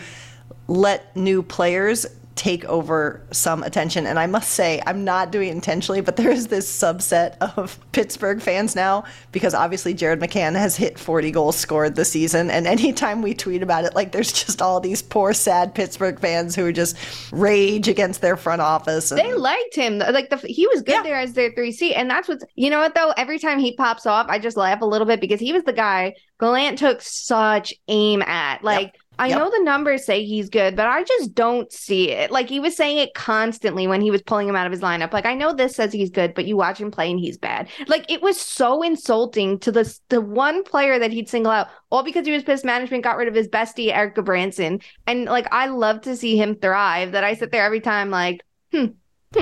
[0.67, 2.05] let new players
[2.35, 4.07] take over some attention.
[4.07, 7.77] And I must say, I'm not doing it intentionally, but there is this subset of
[7.91, 12.49] Pittsburgh fans now because obviously Jared McCann has hit 40 goals scored this season.
[12.49, 16.55] And anytime we tweet about it, like there's just all these poor, sad Pittsburgh fans
[16.55, 16.95] who just
[17.31, 19.11] rage against their front office.
[19.11, 19.99] And, They liked him.
[19.99, 21.03] Like the he was good Yeah.
[21.03, 23.13] there as their three C, and that's what's you know what though.
[23.17, 25.73] Every time he pops off, I just laugh a little bit because he was the
[25.73, 28.63] guy Gallant took such aim at.
[28.63, 29.33] Like I Yep.
[29.33, 32.31] know the numbers say he's good, but I just don't see it.
[32.31, 35.13] Like he was saying it constantly when he was pulling him out of his lineup.
[35.13, 37.69] Like I know this says he's good, but you watch him play and he's bad.
[37.87, 42.01] Like it was so insulting to the the one player that he'd single out, all
[42.03, 44.81] because he was pissed management got rid of his bestie Erik Gudbranson.
[45.05, 47.11] And like I love to see him thrive.
[47.11, 48.41] That I sit there every time like,
[48.71, 48.85] hmm,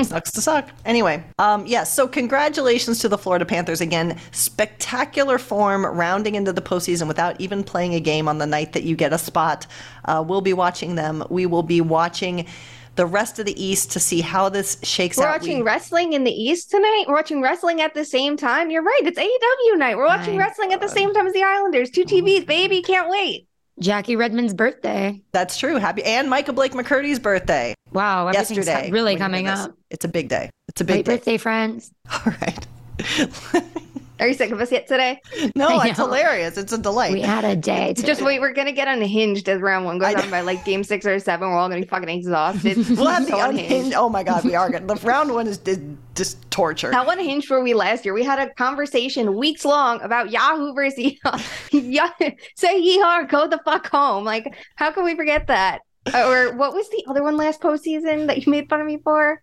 [0.04, 0.70] Sucks to suck.
[0.86, 1.92] Anyway, um, yes.
[1.92, 4.20] so congratulations to the Florida Panthers again.
[4.32, 8.84] Spectacular form, rounding into the postseason without even playing a game on the night that
[8.84, 9.66] you get a spot.
[10.06, 11.24] Uh, we'll be watching them.
[11.32, 12.46] We will be watching
[12.98, 15.24] the rest of the East to see how this shakes out.
[15.24, 17.06] we're watching We- wrestling in the East tonight.
[17.08, 18.70] We're watching wrestling at the same time.
[18.70, 19.02] You're right.
[19.04, 19.98] It's AEW night.
[19.98, 21.90] We're watching My wrestling at the same time as the Islanders.
[21.90, 22.84] Two TVs, baby.
[22.84, 23.48] Can't wait.
[23.80, 25.22] Jackie Redmond's birthday.
[25.32, 25.76] That's true.
[25.78, 28.92] Happy and Micah Blake McCurdy's birthday Wow, everything's yesterday.
[28.92, 29.76] really oh coming up.
[29.90, 30.50] It's a big day.
[30.68, 31.16] It's a big day.
[31.16, 31.92] birthday, friends.
[32.12, 32.68] All right.
[34.20, 35.22] Are you sick of us yet today?
[35.56, 36.58] No, it's hilarious.
[36.58, 37.14] It's a delight.
[37.14, 37.94] We had a day.
[37.94, 41.06] Just wait, we're gonna get unhinged as round one goes on by like game six
[41.06, 41.50] or seven.
[41.50, 42.78] We're all gonna be fucking exhausted.
[43.00, 43.94] We'll have the So unhinged.
[43.96, 44.88] Oh my God, we are good.
[44.88, 45.60] The round one is,
[46.16, 46.92] just torture.
[46.92, 48.14] How unhinged were we last year?
[48.14, 51.40] We had a conversation weeks long about Yahoo versus Yeehaw.
[52.56, 54.26] Say Yeehaw go the fuck home.
[54.26, 55.82] Like, how can we forget that?
[56.14, 59.42] Or what was the other one last postseason that you made fun of me for?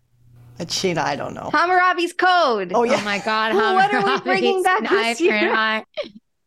[0.59, 1.51] It's Sheena, I don't know.
[1.53, 2.73] Hammurabi's Code.
[2.75, 2.99] Oh yeah.
[3.01, 3.55] Oh my God!
[3.77, 5.55] What are we bringing back an this eye for year?
[5.55, 5.85] an.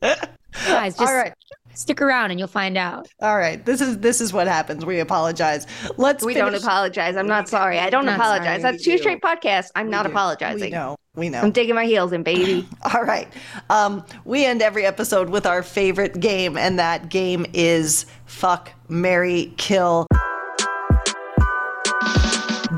[0.65, 1.33] Guys, just All right.
[1.75, 3.07] stick around and you'll find out.
[3.21, 3.63] All right.
[3.63, 4.83] This is this is what happens.
[4.85, 5.67] We apologize.
[5.97, 7.15] Let's We don't apologize.
[7.15, 7.77] I'm not sorry.
[7.79, 8.61] I don't Not apologize.
[8.61, 8.73] sorry.
[8.73, 9.69] That's two straight podcasts.
[9.75, 10.11] I'm not do.
[10.11, 10.61] apologizing.
[10.61, 10.95] We know.
[11.15, 11.41] We know.
[11.41, 12.67] I'm digging my heels in, baby.
[12.93, 13.27] All right.
[13.69, 19.53] Um, we end every episode with our favorite game, and that game is Fuck, Mary,
[19.57, 20.07] Kill.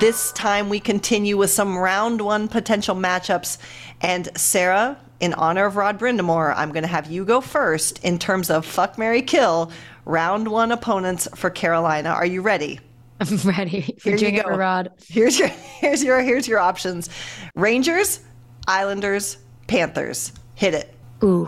[0.02, 3.60] This time we continue with some round one potential matchups.
[4.02, 8.18] And Sarah, in honor of Rod Brind'Amour, I'm going to have you go first in
[8.18, 9.72] terms of Fuck, Mary, Kill,
[10.06, 12.10] round one opponents for Carolina.
[12.10, 12.80] Are you ready?
[13.20, 13.96] I'm ready.
[14.04, 14.50] Here you go.
[14.50, 14.92] Rod.
[15.08, 17.08] Here's your here's your here's your options.
[17.54, 18.22] Rangers,
[18.68, 19.38] Islanders,
[19.68, 20.32] Panthers.
[20.56, 20.96] Hit it.
[21.24, 21.48] Ooh,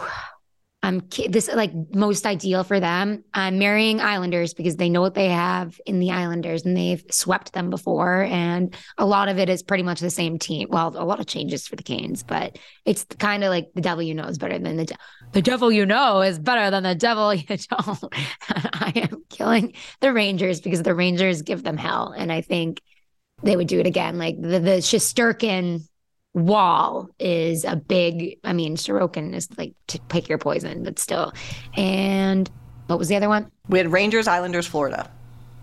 [1.10, 3.24] Ki- this like most ideal for them.
[3.34, 7.54] I'm marrying Islanders because they know what they have in the Islanders and they've swept
[7.54, 10.68] them before, and a lot of it is pretty much the same team.
[10.70, 14.04] Well, a lot of changes for the Canes, but it's kind of like the devil
[14.04, 14.98] you know is better than the de-
[15.32, 18.04] the devil you know is better than the devil you don't.
[18.50, 22.82] I am killing the Rangers because the Rangers give them hell, and I think
[23.42, 24.18] they would do it again.
[24.18, 25.88] Like the the Shesterkin
[26.34, 31.32] wall is a big i mean sorokin is like to pick your poison but still
[31.78, 32.50] and
[32.88, 35.10] what was the other one We had Rangers, Islanders, Florida.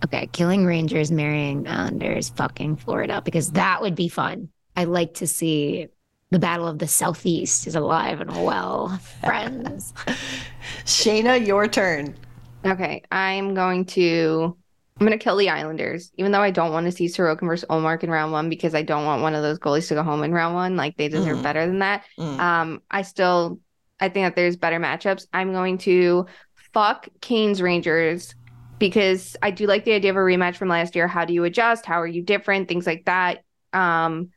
[0.05, 5.27] okay killing rangers marrying islanders fucking florida because that would be fun i like to
[5.27, 5.89] see
[6.31, 9.93] the battle of the southeast is alive and well friends
[10.85, 12.15] Shayna, your turn.
[12.65, 14.57] Okay, I'm going to
[15.01, 18.05] I'm gonna kill the Islanders, even though I don't want to see Sorokin versus Ullmark
[18.05, 20.33] in round one because I don't want one of those goalies to go home in
[20.33, 20.77] round one.
[20.77, 21.43] Like they deserve Mm.
[21.43, 22.05] better than that.
[22.19, 22.39] Mm.
[22.39, 23.61] Um, I still
[23.99, 25.27] I think that there's better matchups.
[25.33, 26.27] I'm going to
[26.75, 28.35] fuck Canes Rangers
[28.79, 31.07] because I do like the idea of a rematch from last year.
[31.09, 31.85] How do you adjust?
[31.87, 32.69] How are you different?
[32.69, 33.45] Things like that.
[33.73, 34.31] Um,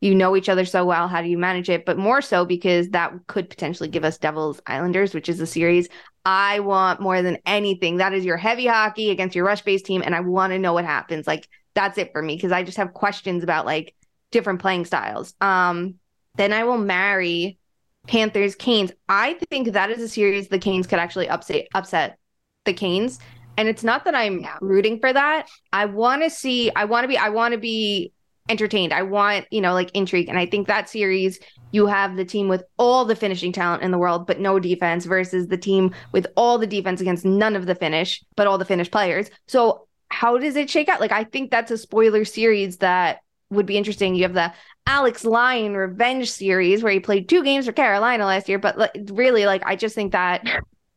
[0.00, 1.08] you know each other so well.
[1.08, 1.84] How do you manage it?
[1.84, 5.88] But more so because that could potentially give us Devils Islanders, which is a series
[6.24, 7.96] I want more than anything.
[7.96, 10.02] That is your heavy hockey against your rush based team.
[10.04, 11.26] And I want to know what happens.
[11.26, 13.94] Like that's it for me because I just have questions about like
[14.30, 15.34] different playing styles.
[15.40, 15.96] Um,
[16.36, 17.58] then I will marry
[18.06, 18.92] Panthers Canes.
[19.08, 22.18] I think that is a series the Canes could actually upset upset
[22.64, 23.18] the Canes.
[23.56, 25.46] And it's not that I'm rooting for that.
[25.72, 28.12] I want to see, I want to be, I want to be
[28.48, 28.92] entertained.
[28.92, 30.28] I want, you know, like intrigue.
[30.28, 31.38] And I think that series,
[31.72, 35.04] you have the team with all the finishing talent in the world, but no defense
[35.04, 38.64] versus the team with all the defense against none of the finish, but all the
[38.64, 39.30] finished players.
[39.48, 41.00] So how does it shake out?
[41.00, 43.20] Like, I think that's a spoiler series that
[43.50, 44.14] would be interesting.
[44.14, 44.52] You have the
[44.86, 48.92] Alex Lyon revenge series where he played two games for Carolina last year, but like,
[49.10, 50.46] really, like, I just think that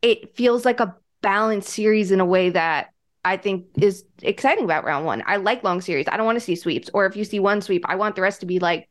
[0.02, 2.90] it feels like a balanced series in a way that
[3.24, 5.24] I think is exciting about round one.
[5.26, 6.08] I like long series.
[6.08, 8.22] I don't want to see sweeps, or if you see one sweep, I want the
[8.22, 8.88] rest to be like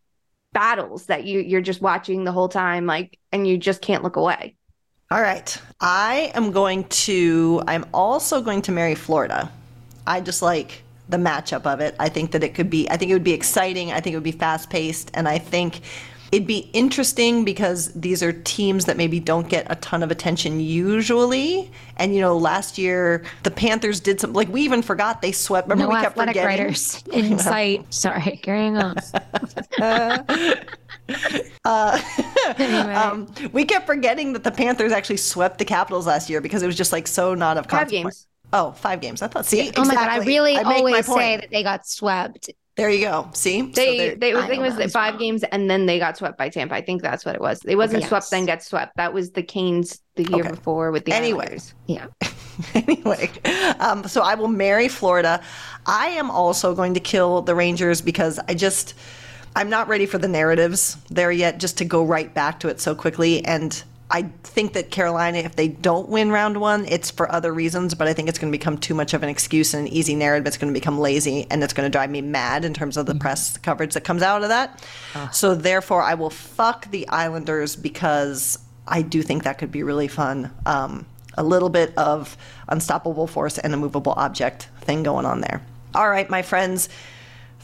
[0.55, 4.17] battles that you you're just watching the whole time, like, and you just can't look
[4.17, 4.57] away.
[5.11, 5.61] All right.
[5.81, 9.53] I am going to, I'm also going to marry Florida.
[10.07, 11.95] I just like the matchup of it.
[12.01, 13.93] I think that it could be, I think it would be exciting.
[13.93, 15.11] I think it would be fast paced.
[15.13, 15.83] And I think
[16.35, 20.59] it'd be interesting because these are teams that maybe don't get a ton of attention
[20.61, 21.71] usually.
[21.97, 25.69] And, you know, last year the Panthers did some, like, we even forgot they swept.
[25.69, 26.47] Remember, no we kept athletic forgetting.
[26.67, 28.97] writers in sight sorry carrying on
[31.65, 31.99] Uh,
[32.59, 32.95] Anyway.
[32.95, 36.67] um, we kept forgetting that the Panthers actually swept the Capitals last year because it
[36.67, 38.27] was just like so not of Five games.
[38.53, 39.21] Oh, five games.
[39.23, 39.47] I thought.
[39.47, 42.51] See, Oh my god, I really I always say that they got swept.
[42.77, 43.29] There you go.
[43.35, 46.17] See, They, there- they, I I think it was five games and then they got
[46.17, 46.75] swept by Tampa.
[46.75, 47.61] I think that's what it was.
[47.61, 48.09] They wasn't Okay.
[48.09, 48.31] swept Yes.
[48.31, 48.97] then get swept.
[48.97, 50.51] That was the Canes the year Okay.
[50.51, 51.45] before with the Anyway.
[51.45, 51.75] Islanders.
[51.87, 52.07] Yeah.
[52.75, 53.31] anyway,
[53.79, 55.41] um, so I will marry Florida.
[55.87, 58.95] I am also going to kill the Rangers because I just
[59.57, 61.59] I'm not ready for the narratives there yet.
[61.59, 63.83] Just to go right back to it so quickly, and
[64.15, 67.97] I think that Carolina, if they don't win round one, it's for other reasons.
[67.97, 70.15] But I think it's going to become too much of an excuse and an easy
[70.15, 70.47] narrative.
[70.47, 73.07] It's going to become lazy, and it's going to drive me mad in terms of
[73.07, 74.87] the press coverage that comes out of that.
[75.33, 80.07] So therefore, I will fuck the Islanders because I do think that could be really
[80.07, 80.53] fun.
[80.65, 81.07] Um,
[81.37, 82.37] a little bit of
[82.69, 85.61] unstoppable force and a movable object thing going on there.
[85.93, 86.89] All right, my friends.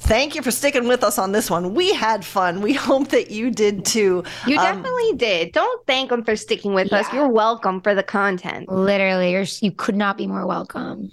[0.03, 1.75] Thank you for sticking with us on this one.
[1.75, 2.63] We had fun.
[2.63, 4.25] We hope that you did too.
[4.47, 5.53] You Um, definitely did.
[5.53, 7.07] Don't thank them for sticking with us.
[7.13, 8.69] You're welcome for the content.
[8.69, 11.11] Literally, you're, you could not be more welcome.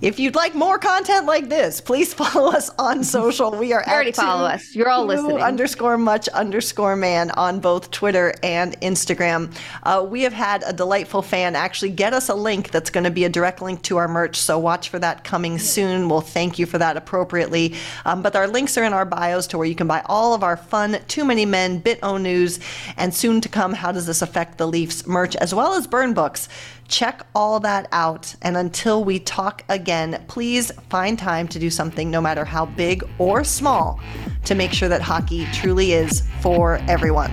[0.00, 3.50] If you'd like more content like this, please follow us on social.
[3.50, 4.74] We are You already follow us.
[4.74, 5.40] You're all listening.
[5.40, 9.54] Underscore much underscore man on both Twitter and Instagram.
[9.82, 13.10] Uh, we have had a delightful fan actually get us a link that's going to
[13.10, 14.36] be a direct link to our merch.
[14.36, 16.08] So watch for that coming soon.
[16.08, 17.74] We'll thank you for that appropriately.
[18.04, 20.42] Um, but our links are in our bios to where you can buy all of
[20.42, 22.60] our fun Too Many Men, Bit O News,
[22.96, 26.14] and soon to come How Does This Affect the Leafs merch, as well as burn
[26.14, 26.48] books.
[26.88, 28.34] Check all that out.
[28.42, 33.02] And until we talk again, please find time to do something, no matter how big
[33.18, 34.00] or small,
[34.44, 37.32] to make sure that hockey truly is for everyone.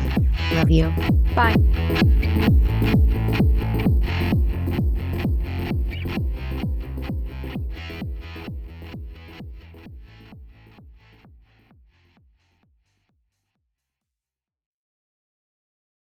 [0.53, 0.93] Love you.
[1.35, 1.55] Bye.